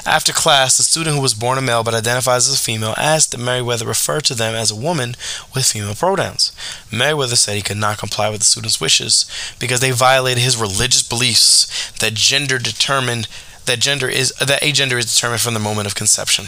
After 0.07 0.33
class, 0.33 0.77
the 0.77 0.83
student 0.83 1.15
who 1.17 1.23
was 1.23 1.35
born 1.35 1.59
a 1.59 1.63
male 1.63 1.85
but 1.85 1.95
identifies 1.95 2.49
as 2.49 2.55
a 2.55 2.59
female 2.59 2.95
asked 2.97 3.31
that 3.31 3.39
Meriwether 3.39 3.87
refer 3.87 4.21
to 4.21 4.35
them 4.35 4.55
as 4.55 4.71
a 4.71 4.77
woman 4.77 5.15
with 5.55 5.67
female 5.67 5.95
pronouns. 5.95 6.53
Meriwether 6.91 7.37
said 7.37 7.57
he 7.57 7.63
could 7.63 7.77
not 7.77 7.99
comply 7.99 8.31
with 8.31 8.41
the 8.41 8.47
student's 8.47 8.81
wishes 8.81 9.31
because 9.59 9.81
they 9.81 9.91
violated 9.91 10.43
his 10.43 10.57
religious 10.57 11.03
beliefs 11.03 11.93
that 11.99 12.15
gender 12.15 12.59
determined 12.59 13.29
that 13.67 13.81
gender 13.81 14.09
is 14.09 14.33
that 14.41 14.63
a 14.63 14.73
gender 14.73 14.99
is 14.99 15.13
determined 15.13 15.41
from 15.41 15.55
the 15.55 15.61
moment 15.61 15.87
of 15.87 15.95
conception. 15.95 16.47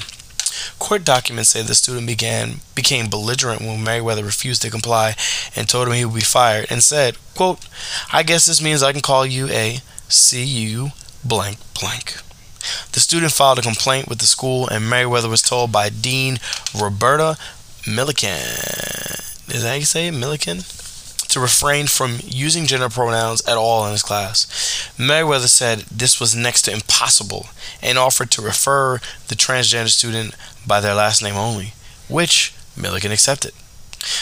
Court 0.78 1.04
documents 1.04 1.50
say 1.50 1.62
the 1.62 1.74
student 1.74 2.06
began 2.06 2.60
became 2.74 3.08
belligerent 3.08 3.62
when 3.62 3.82
Meriwether 3.82 4.24
refused 4.24 4.62
to 4.62 4.70
comply 4.70 5.14
and 5.56 5.68
told 5.68 5.88
him 5.88 5.94
he 5.94 6.04
would 6.04 6.14
be 6.14 6.20
fired 6.20 6.66
and 6.70 6.82
said, 6.82 7.16
quote, 7.34 7.66
I 8.12 8.22
guess 8.22 8.46
this 8.46 8.62
means 8.62 8.82
I 8.82 8.92
can 8.92 9.00
call 9.00 9.24
you 9.26 9.48
a 9.48 9.80
CU 10.08 10.88
blank 11.24 11.58
blank. 11.78 12.16
The 12.92 13.00
student 13.00 13.32
filed 13.32 13.58
a 13.58 13.62
complaint 13.62 14.08
with 14.08 14.18
the 14.18 14.26
school 14.26 14.68
and 14.68 14.88
Meriwether 14.88 15.28
was 15.28 15.42
told 15.42 15.72
by 15.72 15.88
Dean 15.88 16.38
Roberta 16.78 17.36
Milliken. 17.86 18.28
Is 19.48 19.62
that 19.62 19.68
how 19.68 19.74
you 19.74 19.84
say 19.84 20.08
it? 20.08 20.12
Milliken? 20.12 20.58
To 21.32 21.40
refrain 21.40 21.86
from 21.86 22.18
using 22.22 22.66
gender 22.66 22.90
pronouns 22.90 23.40
at 23.48 23.56
all 23.56 23.86
in 23.86 23.92
his 23.92 24.02
class. 24.02 24.92
Meriwether 24.98 25.48
said 25.48 25.78
this 25.90 26.20
was 26.20 26.36
next 26.36 26.60
to 26.62 26.72
impossible 26.74 27.46
and 27.80 27.96
offered 27.96 28.30
to 28.32 28.42
refer 28.42 29.00
the 29.28 29.34
transgender 29.34 29.88
student 29.88 30.34
by 30.66 30.78
their 30.80 30.92
last 30.92 31.22
name 31.22 31.36
only, 31.36 31.72
which 32.06 32.52
Milliken 32.76 33.12
accepted. 33.12 33.52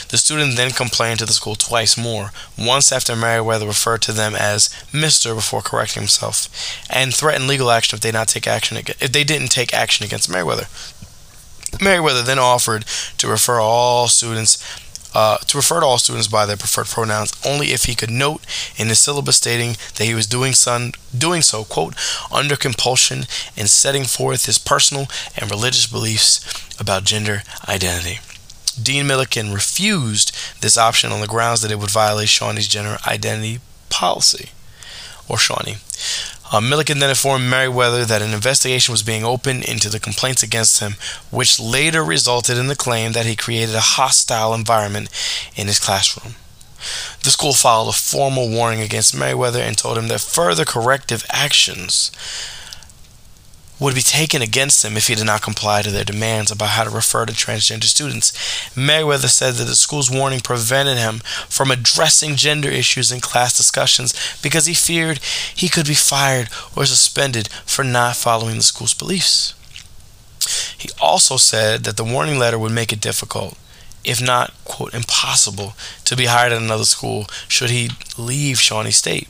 The 0.08 0.18
student 0.18 0.56
then 0.56 0.70
complained 0.70 1.18
to 1.18 1.26
the 1.26 1.32
school 1.32 1.56
twice 1.56 1.96
more, 1.96 2.30
once 2.56 2.92
after 2.92 3.16
Meriwether 3.16 3.66
referred 3.66 4.02
to 4.02 4.12
them 4.12 4.36
as 4.36 4.68
Mr. 4.92 5.34
before 5.34 5.62
correcting 5.62 6.02
himself, 6.02 6.48
and 6.88 7.12
threatened 7.12 7.48
legal 7.48 7.72
action 7.72 7.96
if 7.96 8.02
they 8.02 8.12
not 8.12 8.28
take 8.28 8.46
action 8.46 8.76
if 8.76 9.10
they 9.10 9.24
didn't 9.24 9.48
take 9.48 9.74
action 9.74 10.06
against 10.06 10.30
Meriwether. 10.30 10.68
Merriweather 11.80 12.22
then 12.22 12.38
offered 12.38 12.84
to 13.18 13.26
refer 13.26 13.58
all 13.58 14.06
students 14.06 14.58
uh, 15.14 15.38
to 15.38 15.56
refer 15.56 15.80
to 15.80 15.86
all 15.86 15.98
students 15.98 16.28
by 16.28 16.46
their 16.46 16.56
preferred 16.56 16.86
pronouns 16.86 17.32
only 17.44 17.68
if 17.68 17.84
he 17.84 17.94
could 17.94 18.10
note 18.10 18.44
in 18.76 18.88
his 18.88 18.98
syllabus 18.98 19.36
stating 19.36 19.76
that 19.96 20.04
he 20.04 20.14
was 20.14 20.26
doing, 20.26 20.52
son, 20.52 20.92
doing 21.16 21.42
so, 21.42 21.64
quote, 21.64 21.94
under 22.32 22.56
compulsion 22.56 23.24
and 23.56 23.68
setting 23.68 24.04
forth 24.04 24.46
his 24.46 24.58
personal 24.58 25.06
and 25.36 25.50
religious 25.50 25.86
beliefs 25.86 26.40
about 26.80 27.04
gender 27.04 27.42
identity. 27.68 28.20
Dean 28.80 29.06
Milliken 29.06 29.52
refused 29.52 30.34
this 30.60 30.78
option 30.78 31.12
on 31.12 31.20
the 31.20 31.26
grounds 31.26 31.60
that 31.62 31.70
it 31.70 31.78
would 31.78 31.90
violate 31.90 32.28
Shawnee's 32.28 32.68
gender 32.68 32.98
identity 33.06 33.60
policy, 33.90 34.50
or 35.28 35.36
Shawnee. 35.36 35.76
Uh, 36.52 36.60
Milliken 36.60 36.98
then 36.98 37.10
informed 37.10 37.48
Meriwether 37.48 38.04
that 38.04 38.22
an 38.22 38.34
investigation 38.34 38.92
was 38.92 39.04
being 39.04 39.24
opened 39.24 39.64
into 39.64 39.88
the 39.88 40.00
complaints 40.00 40.42
against 40.42 40.80
him, 40.80 40.96
which 41.30 41.60
later 41.60 42.02
resulted 42.02 42.58
in 42.58 42.66
the 42.66 42.74
claim 42.74 43.12
that 43.12 43.26
he 43.26 43.36
created 43.36 43.74
a 43.74 43.80
hostile 43.80 44.52
environment 44.52 45.08
in 45.54 45.68
his 45.68 45.78
classroom. 45.78 46.34
The 47.22 47.30
school 47.30 47.52
filed 47.52 47.88
a 47.88 47.92
formal 47.92 48.48
warning 48.48 48.80
against 48.80 49.14
Meriwether 49.14 49.60
and 49.60 49.76
told 49.76 49.98
him 49.98 50.08
that 50.08 50.20
further 50.22 50.64
corrective 50.64 51.24
actions 51.30 52.10
would 53.80 53.94
be 53.94 54.02
taken 54.02 54.42
against 54.42 54.84
him 54.84 54.96
if 54.96 55.08
he 55.08 55.14
did 55.14 55.26
not 55.26 55.42
comply 55.42 55.82
to 55.82 55.90
their 55.90 56.04
demands 56.04 56.50
about 56.50 56.68
how 56.68 56.84
to 56.84 56.90
refer 56.90 57.24
to 57.24 57.32
transgender 57.32 57.84
students. 57.84 58.32
Meriwether 58.76 59.28
said 59.28 59.54
that 59.54 59.64
the 59.64 59.74
school's 59.74 60.10
warning 60.10 60.40
prevented 60.40 60.98
him 60.98 61.20
from 61.48 61.70
addressing 61.70 62.36
gender 62.36 62.68
issues 62.68 63.10
in 63.10 63.20
class 63.20 63.56
discussions 63.56 64.14
because 64.42 64.66
he 64.66 64.74
feared 64.74 65.18
he 65.54 65.68
could 65.68 65.86
be 65.86 65.94
fired 65.94 66.48
or 66.76 66.84
suspended 66.84 67.48
for 67.64 67.82
not 67.82 68.16
following 68.16 68.56
the 68.56 68.62
school's 68.62 68.94
beliefs. 68.94 69.54
He 70.76 70.90
also 71.00 71.36
said 71.36 71.84
that 71.84 71.96
the 71.96 72.04
warning 72.04 72.38
letter 72.38 72.58
would 72.58 72.72
make 72.72 72.92
it 72.92 73.00
difficult, 73.00 73.56
if 74.04 74.20
not, 74.22 74.52
quote, 74.64 74.94
impossible, 74.94 75.74
to 76.04 76.16
be 76.16 76.26
hired 76.26 76.52
at 76.52 76.62
another 76.62 76.84
school 76.84 77.26
should 77.48 77.70
he 77.70 77.90
leave 78.16 78.60
Shawnee 78.60 78.90
State. 78.90 79.28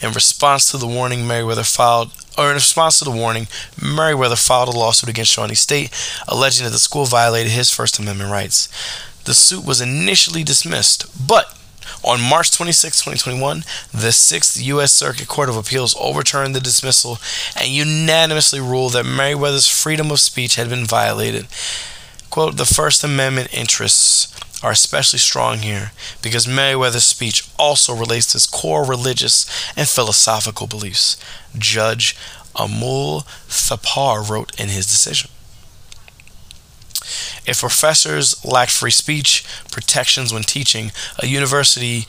In 0.00 0.12
response 0.12 0.70
to 0.70 0.78
the 0.78 0.86
warning, 0.86 1.26
Meriwether 1.26 1.64
filed 1.64 2.12
or 2.38 2.48
in 2.48 2.54
response 2.54 2.98
to 2.98 3.04
the 3.04 3.10
warning, 3.10 3.48
Meriwether 3.80 4.36
filed 4.36 4.68
a 4.68 4.72
lawsuit 4.72 5.10
against 5.10 5.32
Shawnee 5.32 5.54
State, 5.54 5.90
alleging 6.28 6.64
that 6.64 6.70
the 6.70 6.78
school 6.78 7.04
violated 7.04 7.52
his 7.52 7.70
First 7.70 7.98
Amendment 7.98 8.30
rights. 8.30 8.68
The 9.24 9.34
suit 9.34 9.64
was 9.64 9.80
initially 9.80 10.42
dismissed, 10.42 11.06
but 11.26 11.56
on 12.02 12.20
March 12.20 12.50
26, 12.50 13.00
2021, 13.00 13.58
the 13.92 14.08
6th 14.08 14.62
U.S. 14.64 14.92
Circuit 14.92 15.28
Court 15.28 15.48
of 15.48 15.56
Appeals 15.56 15.94
overturned 16.00 16.54
the 16.54 16.60
dismissal 16.60 17.18
and 17.56 17.68
unanimously 17.68 18.60
ruled 18.60 18.94
that 18.94 19.04
Meriwether's 19.04 19.68
freedom 19.68 20.10
of 20.10 20.20
speech 20.20 20.56
had 20.56 20.70
been 20.70 20.86
violated. 20.86 21.46
Quote, 22.30 22.56
the 22.56 22.64
First 22.64 23.02
Amendment 23.02 23.52
interests 23.52 24.32
are 24.62 24.70
especially 24.70 25.18
strong 25.18 25.58
here 25.58 25.90
because 26.22 26.46
Meriwether's 26.46 27.06
speech 27.06 27.48
also 27.58 27.94
relates 27.94 28.26
to 28.26 28.34
his 28.34 28.46
core 28.46 28.84
religious 28.84 29.46
and 29.76 29.88
philosophical 29.88 30.66
beliefs. 30.66 31.16
Judge 31.58 32.16
Amul 32.54 33.24
Thapar 33.48 34.28
wrote 34.28 34.58
in 34.60 34.68
his 34.68 34.86
decision. 34.86 35.30
If 37.46 37.60
professors 37.60 38.44
lacked 38.44 38.70
free 38.70 38.90
speech 38.90 39.44
protections 39.72 40.32
when 40.32 40.42
teaching, 40.42 40.92
a 41.18 41.26
university 41.26 42.06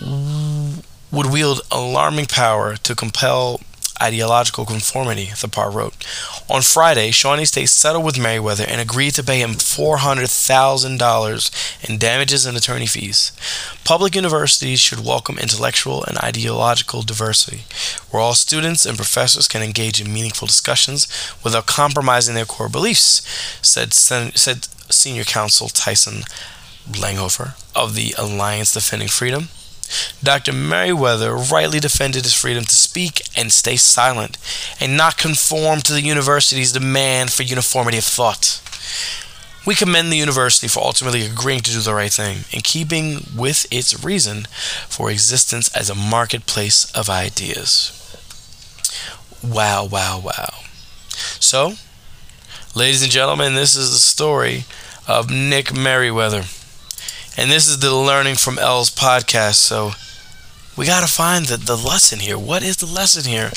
would 0.00 1.26
wield 1.26 1.60
alarming 1.70 2.26
power 2.26 2.76
to 2.76 2.94
compel 2.94 3.60
ideological 4.00 4.64
conformity, 4.64 5.26
The 5.26 5.48
Thapar 5.48 5.72
wrote. 5.72 5.94
On 6.48 6.62
Friday, 6.62 7.10
Shawnee 7.10 7.44
State 7.44 7.68
settled 7.68 8.04
with 8.04 8.18
Meriwether 8.18 8.64
and 8.66 8.80
agreed 8.80 9.14
to 9.14 9.22
pay 9.22 9.40
him 9.40 9.50
$400,000 9.50 11.88
in 11.88 11.98
damages 11.98 12.46
and 12.46 12.56
attorney 12.56 12.86
fees. 12.86 13.32
Public 13.84 14.14
universities 14.14 14.80
should 14.80 15.04
welcome 15.04 15.38
intellectual 15.38 16.04
and 16.04 16.16
ideological 16.18 17.02
diversity, 17.02 17.64
where 18.10 18.22
all 18.22 18.34
students 18.34 18.86
and 18.86 18.96
professors 18.96 19.48
can 19.48 19.62
engage 19.62 20.00
in 20.00 20.12
meaningful 20.12 20.46
discussions 20.46 21.06
without 21.44 21.66
compromising 21.66 22.34
their 22.34 22.44
core 22.44 22.68
beliefs, 22.68 23.22
said, 23.62 23.92
said 23.92 24.68
senior 24.90 25.24
counsel 25.24 25.68
Tyson 25.68 26.22
Langhofer 26.90 27.54
of 27.76 27.94
the 27.94 28.14
Alliance 28.18 28.72
Defending 28.72 29.08
Freedom. 29.08 29.48
Dr. 30.22 30.52
Meriwether 30.52 31.34
rightly 31.34 31.80
defended 31.80 32.24
his 32.24 32.34
freedom 32.34 32.64
to 32.64 32.74
speak 32.74 33.22
and 33.36 33.52
stay 33.52 33.76
silent, 33.76 34.38
and 34.80 34.96
not 34.96 35.18
conform 35.18 35.80
to 35.80 35.92
the 35.92 36.02
university's 36.02 36.72
demand 36.72 37.32
for 37.32 37.42
uniformity 37.42 37.98
of 37.98 38.04
thought. 38.04 38.60
We 39.66 39.74
commend 39.74 40.10
the 40.10 40.16
university 40.16 40.68
for 40.68 40.82
ultimately 40.82 41.26
agreeing 41.26 41.60
to 41.60 41.70
do 41.70 41.80
the 41.80 41.94
right 41.94 42.12
thing, 42.12 42.44
in 42.50 42.62
keeping 42.62 43.26
with 43.36 43.66
its 43.70 44.02
reason 44.04 44.46
for 44.88 45.10
existence 45.10 45.74
as 45.76 45.90
a 45.90 45.94
marketplace 45.94 46.90
of 46.92 47.10
ideas. 47.10 47.96
Wow, 49.42 49.86
wow, 49.86 50.20
wow. 50.24 50.54
So, 51.40 51.74
ladies 52.74 53.02
and 53.02 53.12
gentlemen, 53.12 53.54
this 53.54 53.76
is 53.76 53.90
the 53.92 53.98
story 53.98 54.64
of 55.06 55.30
Nick 55.30 55.74
Meriwether. 55.74 56.44
And 57.36 57.50
this 57.50 57.68
is 57.68 57.78
the 57.78 57.94
Learning 57.94 58.34
from 58.34 58.58
L's 58.58 58.90
podcast. 58.90 59.54
So 59.54 59.92
we 60.76 60.86
got 60.86 61.06
to 61.06 61.12
find 61.12 61.46
the, 61.46 61.56
the 61.56 61.76
lesson 61.76 62.18
here. 62.18 62.38
What 62.38 62.62
is 62.62 62.76
the 62.78 62.86
lesson 62.86 63.30
here? 63.30 63.50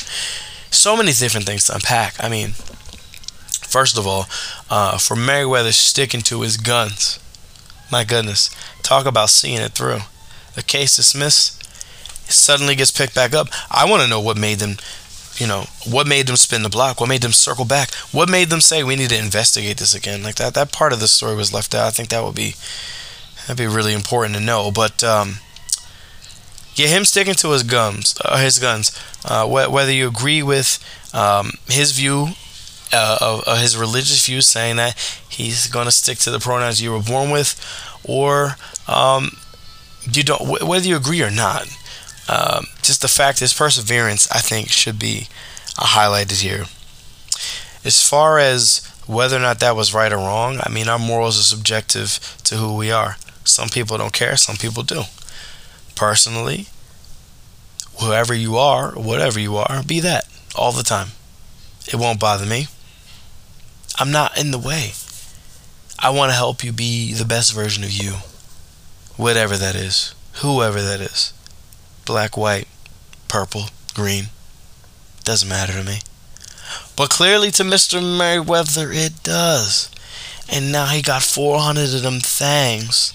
So 0.71 0.95
many 0.95 1.11
different 1.11 1.45
things 1.45 1.65
to 1.65 1.75
unpack. 1.75 2.15
I 2.19 2.29
mean, 2.29 2.51
first 3.61 3.97
of 3.97 4.07
all, 4.07 4.25
uh, 4.69 4.97
for 4.97 5.15
Meriwether 5.15 5.71
sticking 5.71 6.21
to 6.21 6.41
his 6.41 6.57
guns, 6.57 7.19
my 7.91 8.03
goodness, 8.03 8.49
talk 8.81 9.05
about 9.05 9.29
seeing 9.29 9.59
it 9.59 9.71
through. 9.73 9.99
The 10.55 10.63
case 10.63 10.95
dismissed, 10.95 11.63
suddenly 12.31 12.75
gets 12.75 12.91
picked 12.91 13.15
back 13.15 13.33
up. 13.33 13.47
I 13.69 13.89
want 13.89 14.03
to 14.03 14.09
know 14.09 14.19
what 14.19 14.37
made 14.37 14.59
them, 14.59 14.77
you 15.35 15.47
know, 15.47 15.65
what 15.89 16.07
made 16.07 16.27
them 16.27 16.37
spin 16.37 16.63
the 16.63 16.69
block, 16.69 16.99
what 16.99 17.09
made 17.09 17.21
them 17.21 17.31
circle 17.31 17.65
back, 17.65 17.93
what 18.11 18.29
made 18.29 18.49
them 18.49 18.61
say 18.61 18.83
we 18.83 18.95
need 18.95 19.09
to 19.09 19.17
investigate 19.17 19.77
this 19.77 19.93
again. 19.93 20.23
Like 20.23 20.35
that, 20.35 20.53
that 20.53 20.71
part 20.71 20.93
of 20.93 20.99
the 20.99 21.07
story 21.07 21.35
was 21.35 21.53
left 21.53 21.75
out. 21.75 21.87
I 21.87 21.91
think 21.91 22.09
that 22.09 22.23
would 22.23 22.35
be 22.35 22.55
That'd 23.47 23.57
be 23.57 23.67
really 23.67 23.93
important 23.93 24.35
to 24.35 24.41
know. 24.41 24.71
But 24.71 25.03
um, 25.03 25.35
yeah, 26.75 26.87
him 26.87 27.05
sticking 27.05 27.35
to 27.35 27.51
his 27.51 27.63
guns, 27.63 28.15
uh, 28.23 28.37
his 28.37 28.59
guns. 28.59 28.97
Uh, 29.25 29.45
wh- 29.45 29.71
whether 29.71 29.91
you 29.91 30.07
agree 30.07 30.41
with 30.41 30.79
um, 31.13 31.51
his 31.67 31.91
view 31.91 32.29
uh, 32.91 33.17
of, 33.21 33.41
of, 33.41 33.59
his 33.59 33.77
religious 33.77 34.25
views, 34.25 34.47
saying 34.47 34.77
that 34.77 34.97
he's 35.29 35.67
going 35.67 35.85
to 35.85 35.91
stick 35.91 36.17
to 36.19 36.31
the 36.31 36.39
pronouns 36.39 36.81
you 36.81 36.91
were 36.91 37.01
born 37.01 37.29
with, 37.31 37.59
or 38.03 38.55
um, 38.87 39.37
you 40.11 40.23
don't, 40.23 40.41
wh- 40.41 40.67
whether 40.67 40.87
you 40.87 40.95
agree 40.95 41.21
or 41.21 41.31
not. 41.31 41.67
Um, 42.29 42.65
just 42.81 43.01
the 43.01 43.07
fact 43.07 43.39
his 43.39 43.53
perseverance, 43.53 44.29
I 44.31 44.39
think, 44.39 44.69
should 44.69 44.97
be 44.97 45.27
highlighted 45.75 46.41
here. 46.41 46.65
As 47.85 48.07
far 48.07 48.39
as 48.39 48.87
whether 49.05 49.35
or 49.35 49.41
not 49.41 49.59
that 49.59 49.75
was 49.75 49.93
right 49.93 50.11
or 50.11 50.17
wrong, 50.17 50.59
I 50.63 50.69
mean, 50.69 50.87
our 50.87 50.99
morals 50.99 51.37
are 51.37 51.43
subjective 51.43 52.37
to 52.45 52.55
who 52.55 52.75
we 52.75 52.91
are. 52.91 53.17
Some 53.45 53.69
people 53.69 53.97
don't 53.97 54.13
care, 54.13 54.37
some 54.37 54.55
people 54.55 54.83
do. 54.83 55.03
Personally, 55.95 56.67
whoever 57.99 58.33
you 58.33 58.57
are, 58.57 58.91
whatever 58.91 59.39
you 59.39 59.57
are, 59.57 59.83
be 59.83 59.99
that 59.99 60.27
all 60.55 60.71
the 60.71 60.83
time. 60.83 61.09
It 61.87 61.95
won't 61.95 62.19
bother 62.19 62.45
me. 62.45 62.67
I'm 63.99 64.11
not 64.11 64.37
in 64.37 64.51
the 64.51 64.57
way. 64.57 64.93
I 65.99 66.09
want 66.09 66.31
to 66.31 66.35
help 66.35 66.63
you 66.63 66.71
be 66.71 67.13
the 67.13 67.25
best 67.25 67.53
version 67.53 67.83
of 67.83 67.91
you. 67.91 68.13
Whatever 69.15 69.57
that 69.57 69.75
is. 69.75 70.15
Whoever 70.41 70.81
that 70.81 70.99
is. 70.99 71.33
Black, 72.05 72.35
white, 72.35 72.67
purple, 73.27 73.65
green. 73.93 74.25
Doesn't 75.23 75.47
matter 75.47 75.73
to 75.73 75.83
me. 75.83 75.99
But 76.95 77.09
clearly 77.09 77.51
to 77.51 77.63
Mr. 77.63 78.01
Meriwether 78.01 78.91
it 78.91 79.23
does. 79.23 79.89
And 80.49 80.71
now 80.71 80.87
he 80.87 81.01
got 81.01 81.23
400 81.23 81.93
of 81.93 82.01
them 82.01 82.19
things 82.19 83.13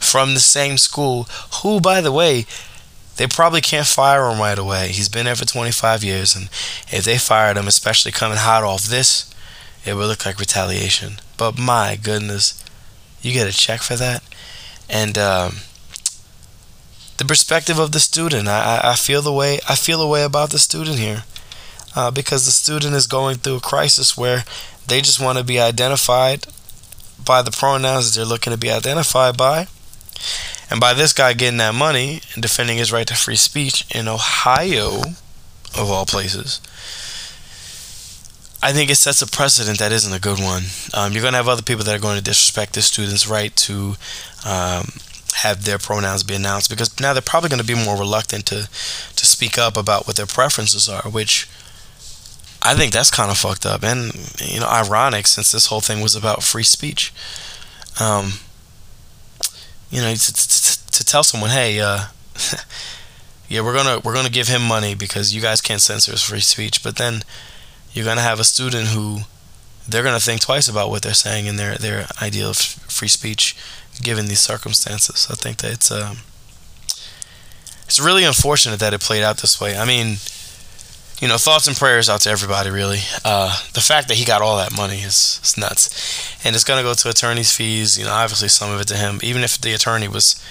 from 0.00 0.34
the 0.34 0.40
same 0.40 0.78
school, 0.78 1.24
who, 1.62 1.80
by 1.80 2.00
the 2.00 2.12
way, 2.12 2.46
they 3.16 3.26
probably 3.26 3.60
can't 3.60 3.86
fire 3.86 4.30
him 4.30 4.38
right 4.38 4.58
away. 4.58 4.88
He's 4.88 5.08
been 5.08 5.26
there 5.26 5.34
for 5.34 5.44
25 5.44 6.04
years, 6.04 6.36
and 6.36 6.44
if 6.90 7.04
they 7.04 7.18
fired 7.18 7.56
him, 7.56 7.66
especially 7.66 8.12
coming 8.12 8.38
hot 8.38 8.62
off 8.62 8.84
this, 8.84 9.32
it 9.84 9.94
would 9.94 10.06
look 10.06 10.24
like 10.24 10.38
retaliation. 10.38 11.14
But 11.36 11.58
my 11.58 11.98
goodness, 12.00 12.64
you 13.20 13.32
get 13.32 13.48
a 13.48 13.56
check 13.56 13.80
for 13.80 13.96
that, 13.96 14.22
and 14.88 15.18
um, 15.18 15.56
the 17.16 17.24
perspective 17.24 17.78
of 17.78 17.92
the 17.92 18.00
student. 18.00 18.48
I, 18.48 18.80
I 18.84 18.94
feel 18.94 19.20
the 19.20 19.32
way 19.32 19.58
I 19.68 19.74
feel 19.74 19.98
the 19.98 20.06
way 20.06 20.22
about 20.22 20.50
the 20.50 20.58
student 20.58 20.98
here, 20.98 21.24
uh, 21.96 22.10
because 22.12 22.46
the 22.46 22.52
student 22.52 22.94
is 22.94 23.06
going 23.08 23.38
through 23.38 23.56
a 23.56 23.60
crisis 23.60 24.16
where 24.16 24.44
they 24.86 25.00
just 25.00 25.20
want 25.20 25.38
to 25.38 25.44
be 25.44 25.58
identified 25.58 26.46
by 27.22 27.42
the 27.42 27.50
pronouns 27.50 28.12
that 28.12 28.18
they're 28.18 28.28
looking 28.28 28.52
to 28.52 28.58
be 28.58 28.70
identified 28.70 29.36
by 29.36 29.66
and 30.70 30.80
by 30.80 30.94
this 30.94 31.12
guy 31.12 31.32
getting 31.32 31.58
that 31.58 31.74
money 31.74 32.20
and 32.34 32.42
defending 32.42 32.78
his 32.78 32.92
right 32.92 33.06
to 33.06 33.14
free 33.14 33.36
speech 33.36 33.84
in 33.94 34.08
Ohio, 34.08 35.00
of 35.76 35.90
all 35.90 36.06
places, 36.06 36.60
I 38.62 38.72
think 38.72 38.90
it 38.90 38.96
sets 38.96 39.22
a 39.22 39.26
precedent 39.26 39.78
that 39.78 39.92
isn't 39.92 40.12
a 40.12 40.18
good 40.20 40.40
one. 40.40 40.64
Um, 40.92 41.12
you're 41.12 41.22
going 41.22 41.32
to 41.32 41.38
have 41.38 41.48
other 41.48 41.62
people 41.62 41.84
that 41.84 41.94
are 41.94 42.00
going 42.00 42.18
to 42.18 42.24
disrespect 42.24 42.74
the 42.74 42.82
student's 42.82 43.28
right 43.28 43.54
to 43.56 43.94
um, 44.44 44.88
have 45.36 45.64
their 45.64 45.78
pronouns 45.78 46.24
be 46.24 46.34
announced 46.34 46.68
because 46.68 46.98
now 47.00 47.12
they're 47.12 47.22
probably 47.22 47.48
going 47.50 47.60
to 47.60 47.66
be 47.66 47.74
more 47.74 47.96
reluctant 47.96 48.46
to 48.46 48.68
to 49.16 49.26
speak 49.26 49.58
up 49.58 49.76
about 49.76 50.06
what 50.06 50.16
their 50.16 50.26
preferences 50.26 50.88
are, 50.88 51.02
which 51.10 51.48
I 52.62 52.74
think 52.74 52.92
that's 52.92 53.10
kind 53.10 53.30
of 53.30 53.38
fucked 53.38 53.64
up 53.64 53.84
and 53.84 54.12
you 54.40 54.60
know 54.60 54.68
ironic 54.68 55.26
since 55.28 55.52
this 55.52 55.66
whole 55.66 55.80
thing 55.80 56.00
was 56.00 56.16
about 56.16 56.42
free 56.42 56.64
speech. 56.64 57.12
um, 58.00 58.34
you 59.90 60.00
know, 60.00 60.14
to, 60.14 60.32
to, 60.32 60.92
to 60.92 61.04
tell 61.04 61.22
someone, 61.22 61.50
hey, 61.50 61.80
uh, 61.80 62.06
yeah, 63.48 63.60
we're 63.62 63.74
gonna 63.74 64.00
we're 64.00 64.14
gonna 64.14 64.28
give 64.30 64.48
him 64.48 64.62
money 64.62 64.94
because 64.94 65.34
you 65.34 65.40
guys 65.40 65.60
can't 65.60 65.80
censor 65.80 66.12
his 66.12 66.22
free 66.22 66.40
speech, 66.40 66.82
but 66.82 66.96
then 66.96 67.22
you're 67.92 68.04
gonna 68.04 68.20
have 68.20 68.40
a 68.40 68.44
student 68.44 68.88
who 68.88 69.20
they're 69.88 70.02
gonna 70.02 70.20
think 70.20 70.40
twice 70.40 70.68
about 70.68 70.90
what 70.90 71.02
they're 71.02 71.14
saying 71.14 71.46
in 71.46 71.56
their 71.56 71.76
their 71.76 72.06
ideal 72.20 72.50
of 72.50 72.56
free 72.56 73.08
speech, 73.08 73.56
given 74.02 74.26
these 74.26 74.40
circumstances. 74.40 75.26
I 75.30 75.34
think 75.34 75.58
that 75.58 75.72
it's 75.72 75.90
um, 75.90 76.18
it's 77.84 77.98
really 77.98 78.24
unfortunate 78.24 78.80
that 78.80 78.92
it 78.92 79.00
played 79.00 79.22
out 79.22 79.38
this 79.38 79.58
way. 79.60 79.76
I 79.76 79.86
mean, 79.86 80.16
you 81.20 81.28
know, 81.28 81.36
thoughts 81.38 81.66
and 81.66 81.76
prayers 81.76 82.08
out 82.08 82.20
to 82.22 82.30
everybody. 82.30 82.70
Really, 82.70 83.00
uh, 83.24 83.50
the 83.72 83.80
fact 83.80 84.08
that 84.08 84.16
he 84.16 84.24
got 84.24 84.42
all 84.42 84.56
that 84.58 84.76
money 84.76 84.98
is, 85.00 85.40
is 85.42 85.56
nuts, 85.58 85.88
and 86.44 86.54
it's 86.54 86.64
gonna 86.64 86.82
go 86.82 86.94
to 86.94 87.08
attorney's 87.08 87.54
fees. 87.54 87.98
You 87.98 88.04
know, 88.04 88.12
obviously 88.12 88.48
some 88.48 88.70
of 88.70 88.80
it 88.80 88.88
to 88.88 88.96
him, 88.96 89.18
even 89.22 89.42
if 89.42 89.60
the 89.60 89.72
attorney 89.72 90.08
was, 90.08 90.42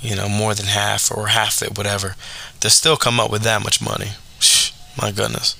you 0.00 0.16
know, 0.16 0.28
more 0.28 0.54
than 0.54 0.66
half 0.66 1.10
or 1.16 1.28
half 1.28 1.62
it, 1.62 1.76
whatever. 1.78 2.16
To 2.60 2.70
still 2.70 2.96
come 2.96 3.20
up 3.20 3.30
with 3.30 3.42
that 3.42 3.62
much 3.62 3.80
money, 3.80 4.12
my 5.00 5.12
goodness. 5.12 5.54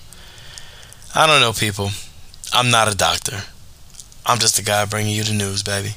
I 1.15 1.27
don't 1.27 1.41
know, 1.41 1.53
people. 1.53 1.91
I'm 2.53 2.71
not 2.71 2.93
a 2.93 2.97
doctor. 2.97 3.43
I'm 4.27 4.39
just 4.39 4.59
a 4.59 4.65
guy 4.65 4.85
bringing 4.85 5.15
you 5.15 5.25
the 5.25 5.33
news, 5.35 5.63
baby. 5.63 5.95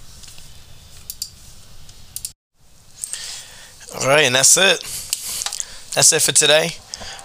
All 4.00 4.08
right, 4.08 4.24
and 4.24 4.36
that's 4.36 4.56
it. 4.58 4.80
That's 5.94 6.14
it 6.14 6.22
for 6.22 6.32
today. 6.32 6.72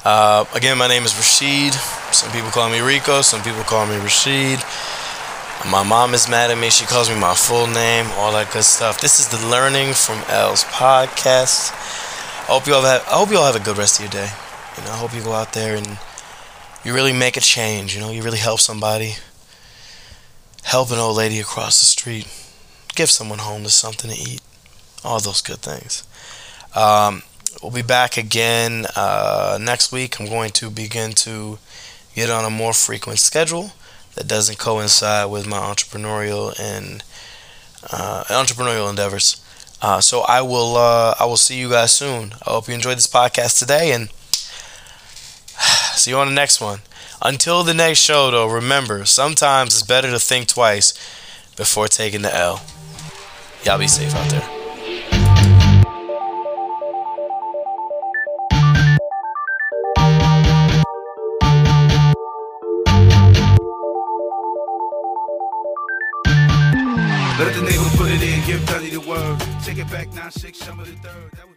Uh, 0.07 0.45
again, 0.55 0.79
my 0.79 0.87
name 0.87 1.03
is 1.03 1.15
Rasheed. 1.15 1.73
Some 2.15 2.31
people 2.31 2.49
call 2.51 2.71
me 2.71 2.79
Rico. 2.79 3.23
Some 3.23 3.43
people 3.43 3.65
call 3.65 3.87
me 3.87 3.97
Rasheed. 3.97 4.63
My 5.69 5.83
mom 5.83 6.15
is 6.15 6.29
mad 6.29 6.53
at 6.53 6.59
me. 6.59 6.71
She 6.71 6.85
calls 6.85 7.11
me 7.11 7.19
my 7.19 7.35
full 7.35 7.67
name, 7.67 8.07
all 8.15 8.31
that 8.31 8.53
good 8.53 8.63
stuff. 8.63 9.01
This 9.01 9.19
is 9.19 9.27
the 9.27 9.45
Learning 9.49 9.95
from 9.95 10.23
L's 10.29 10.63
podcast. 10.63 11.73
I 12.47 12.53
hope 12.53 12.69
you 12.69 12.75
all 12.75 12.83
have. 12.83 13.03
I 13.09 13.19
hope 13.19 13.33
you 13.33 13.39
all 13.39 13.47
have 13.53 13.61
a 13.61 13.65
good 13.65 13.77
rest 13.77 13.99
of 13.99 14.05
your 14.05 14.13
day. 14.13 14.31
You 14.77 14.85
know, 14.85 14.93
I 14.93 14.97
hope 14.97 15.13
you 15.13 15.23
go 15.25 15.33
out 15.33 15.55
there 15.55 15.75
and 15.75 15.99
you 16.85 16.95
really 16.95 17.13
make 17.13 17.37
a 17.37 17.41
change. 17.41 17.97
You 17.97 18.01
know, 18.01 18.13
you 18.13 18.23
really 18.23 18.39
help 18.39 18.61
somebody. 18.61 19.15
Help 20.63 20.93
an 20.93 20.99
old 20.99 21.17
lady 21.17 21.41
across 21.41 21.81
the 21.81 21.87
street. 21.87 22.29
Give 22.95 23.11
someone 23.11 23.41
homeless 23.41 23.75
something 23.75 24.09
to 24.09 24.17
eat. 24.17 24.41
All 25.03 25.19
those 25.19 25.41
good 25.41 25.59
things. 25.59 26.07
Um, 26.77 27.25
we'll 27.63 27.73
be 27.73 27.83
back 27.83 28.17
again 28.17 28.87
uh, 28.97 29.59
next 29.61 29.93
week. 29.93 30.21
I'm 30.21 30.27
going 30.27 30.51
to 30.51 30.71
begin 30.71 31.13
to 31.13 31.59
get 32.15 32.31
on 32.31 32.45
a 32.45 32.51
more 32.51 32.73
frequent 32.73 33.19
schedule 33.19 33.73
that 34.15 34.27
doesn't 34.29 34.59
coincide 34.59 35.31
with 35.31 35.47
my 35.47 35.59
entrepreneurial 35.59 36.59
and 36.59 37.03
uh, 37.93 38.25
entrepreneurial 38.29 38.89
endeavors. 38.89 39.43
Uh, 39.83 40.01
so 40.01 40.23
I 40.23 40.41
will 40.41 40.77
uh, 40.77 41.15
I 41.21 41.27
will 41.27 41.37
see 41.37 41.59
you 41.59 41.71
guys 41.71 41.93
soon. 41.93 42.33
I 42.47 42.51
hope 42.51 42.69
you 42.69 42.75
enjoyed 42.75 42.97
this 42.97 43.07
podcast 43.07 43.59
today 43.59 43.93
and 43.93 44.11
see 45.95 46.11
you 46.11 46.17
on 46.17 46.29
the 46.29 46.35
next 46.35 46.61
one. 46.61 46.81
Until 47.23 47.63
the 47.63 47.75
next 47.75 48.01
show, 48.01 48.31
though, 48.31 48.47
remember 48.47 49.05
sometimes 49.05 49.75
it's 49.75 49.83
better 49.87 50.11
to 50.11 50.19
think 50.19 50.49
twice 50.49 50.93
before 51.57 51.89
taking 51.89 52.23
the 52.23 52.35
L. 52.35 52.63
Y'all 53.65 53.79
be 53.79 53.89
safe 53.89 54.15
out 54.15 54.31
there. 54.31 54.66
Let 67.39 67.55
the 67.55 67.61
neighbor 67.61 67.91
put 67.99 68.11
it 68.11 68.23
in, 68.23 68.47
give 68.47 68.67
Duddy 68.67 68.89
the 68.89 69.01
word. 69.01 69.39
Take 69.63 69.77
it 69.77 69.91
back 69.91 70.11
now, 70.15 70.31
shake 70.31 70.55
some 70.55 70.81
of 70.81 70.87
the 70.87 70.97
third. 71.07 71.56